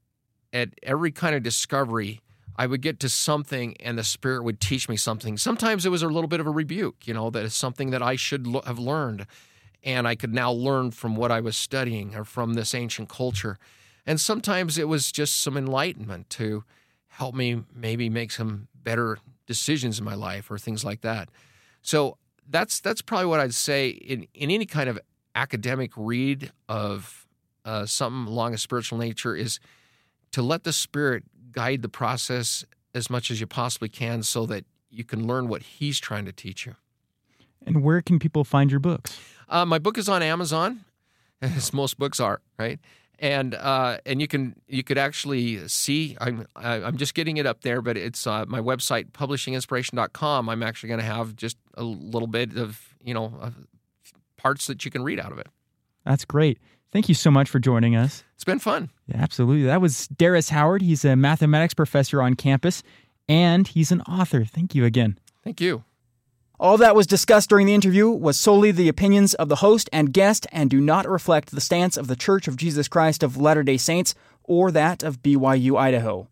at 0.52 0.70
every 0.82 1.12
kind 1.12 1.34
of 1.34 1.42
discovery, 1.42 2.20
I 2.56 2.66
would 2.66 2.82
get 2.82 3.00
to 3.00 3.08
something 3.08 3.76
and 3.80 3.98
the 3.98 4.04
Spirit 4.04 4.44
would 4.44 4.60
teach 4.60 4.88
me 4.88 4.96
something. 4.96 5.36
Sometimes 5.36 5.86
it 5.86 5.90
was 5.90 6.02
a 6.02 6.08
little 6.08 6.28
bit 6.28 6.40
of 6.40 6.46
a 6.46 6.50
rebuke, 6.50 7.06
you 7.06 7.14
know, 7.14 7.30
that 7.30 7.44
is 7.44 7.54
something 7.54 7.90
that 7.90 8.02
I 8.02 8.16
should 8.16 8.46
lo- 8.46 8.62
have 8.66 8.78
learned. 8.78 9.26
And 9.82 10.06
I 10.06 10.14
could 10.14 10.34
now 10.34 10.52
learn 10.52 10.90
from 10.90 11.16
what 11.16 11.32
I 11.32 11.40
was 11.40 11.56
studying 11.56 12.14
or 12.14 12.24
from 12.24 12.54
this 12.54 12.74
ancient 12.74 13.08
culture. 13.08 13.58
And 14.06 14.20
sometimes 14.20 14.76
it 14.76 14.88
was 14.88 15.10
just 15.10 15.40
some 15.40 15.56
enlightenment 15.56 16.28
to 16.30 16.64
help 17.08 17.34
me 17.34 17.62
maybe 17.74 18.10
make 18.10 18.30
some 18.30 18.68
better 18.74 19.18
decisions 19.46 19.98
in 19.98 20.04
my 20.04 20.14
life 20.14 20.50
or 20.50 20.58
things 20.58 20.84
like 20.84 21.00
that. 21.00 21.28
So 21.82 22.18
that's 22.48 22.80
that's 22.80 23.02
probably 23.02 23.26
what 23.26 23.40
I'd 23.40 23.54
say 23.54 23.88
in 23.88 24.26
in 24.34 24.50
any 24.50 24.66
kind 24.66 24.88
of 24.88 24.98
academic 25.34 25.92
read 25.96 26.52
of 26.68 27.26
uh, 27.64 27.86
something 27.86 28.30
along 28.30 28.54
a 28.54 28.58
spiritual 28.58 28.98
nature 28.98 29.34
is 29.34 29.60
to 30.32 30.42
let 30.42 30.64
the 30.64 30.72
Spirit 30.72 31.24
guide 31.52 31.82
the 31.82 31.88
process 31.88 32.64
as 32.94 33.10
much 33.10 33.30
as 33.30 33.40
you 33.40 33.46
possibly 33.46 33.88
can, 33.88 34.22
so 34.22 34.46
that 34.46 34.64
you 34.90 35.04
can 35.04 35.26
learn 35.26 35.48
what 35.48 35.62
He's 35.62 35.98
trying 35.98 36.24
to 36.24 36.32
teach 36.32 36.66
you. 36.66 36.76
And 37.66 37.82
where 37.82 38.00
can 38.00 38.18
people 38.18 38.44
find 38.44 38.70
your 38.70 38.80
books? 38.80 39.18
Uh, 39.48 39.64
my 39.64 39.78
book 39.78 39.98
is 39.98 40.08
on 40.08 40.22
Amazon, 40.22 40.84
as 41.42 41.72
most 41.72 41.98
books 41.98 42.20
are, 42.20 42.40
right? 42.58 42.78
and 43.20 43.54
uh, 43.54 43.98
and 44.06 44.20
you 44.20 44.26
can 44.26 44.56
you 44.66 44.82
could 44.82 44.98
actually 44.98 45.68
see 45.68 46.16
I'm 46.20 46.46
I'm 46.56 46.96
just 46.96 47.14
getting 47.14 47.36
it 47.36 47.46
up 47.46 47.60
there, 47.60 47.82
but 47.82 47.96
it's 47.96 48.26
uh, 48.26 48.46
my 48.48 48.60
website 48.60 49.12
publishinginspiration.com. 49.12 50.48
I'm 50.48 50.62
actually 50.62 50.88
going 50.88 51.00
to 51.00 51.06
have 51.06 51.36
just 51.36 51.58
a 51.74 51.82
little 51.82 52.26
bit 52.26 52.56
of 52.56 52.94
you 53.04 53.14
know 53.14 53.32
uh, 53.40 53.50
parts 54.36 54.66
that 54.66 54.84
you 54.84 54.90
can 54.90 55.02
read 55.04 55.20
out 55.20 55.32
of 55.32 55.38
it. 55.38 55.48
That's 56.04 56.24
great. 56.24 56.58
Thank 56.92 57.08
you 57.08 57.14
so 57.14 57.30
much 57.30 57.48
for 57.48 57.58
joining 57.58 57.94
us. 57.94 58.24
It's 58.34 58.44
been 58.44 58.58
fun. 58.58 58.90
Yeah, 59.06 59.18
absolutely. 59.18 59.64
That 59.64 59.80
was 59.80 60.08
Daris 60.08 60.50
Howard. 60.50 60.82
He's 60.82 61.04
a 61.04 61.14
mathematics 61.14 61.74
professor 61.74 62.20
on 62.20 62.34
campus, 62.34 62.82
and 63.28 63.68
he's 63.68 63.92
an 63.92 64.00
author. 64.02 64.44
Thank 64.44 64.74
you 64.74 64.84
again. 64.84 65.18
Thank 65.44 65.60
you. 65.60 65.84
All 66.58 66.76
that 66.76 66.94
was 66.94 67.06
discussed 67.06 67.48
during 67.48 67.66
the 67.66 67.74
interview 67.74 68.10
was 68.10 68.38
solely 68.38 68.70
the 68.70 68.88
opinions 68.88 69.32
of 69.34 69.48
the 69.48 69.56
host 69.56 69.88
and 69.92 70.12
guest 70.12 70.46
and 70.52 70.68
do 70.68 70.80
not 70.80 71.08
reflect 71.08 71.52
the 71.52 71.60
stance 71.60 71.96
of 71.96 72.06
the 72.06 72.16
Church 72.16 72.46
of 72.48 72.56
Jesus 72.56 72.86
Christ 72.86 73.22
of 73.22 73.38
Latter 73.38 73.62
day 73.62 73.78
Saints 73.78 74.14
or 74.44 74.70
that 74.70 75.02
of 75.02 75.22
BYU 75.22 75.78
Idaho. 75.78 76.28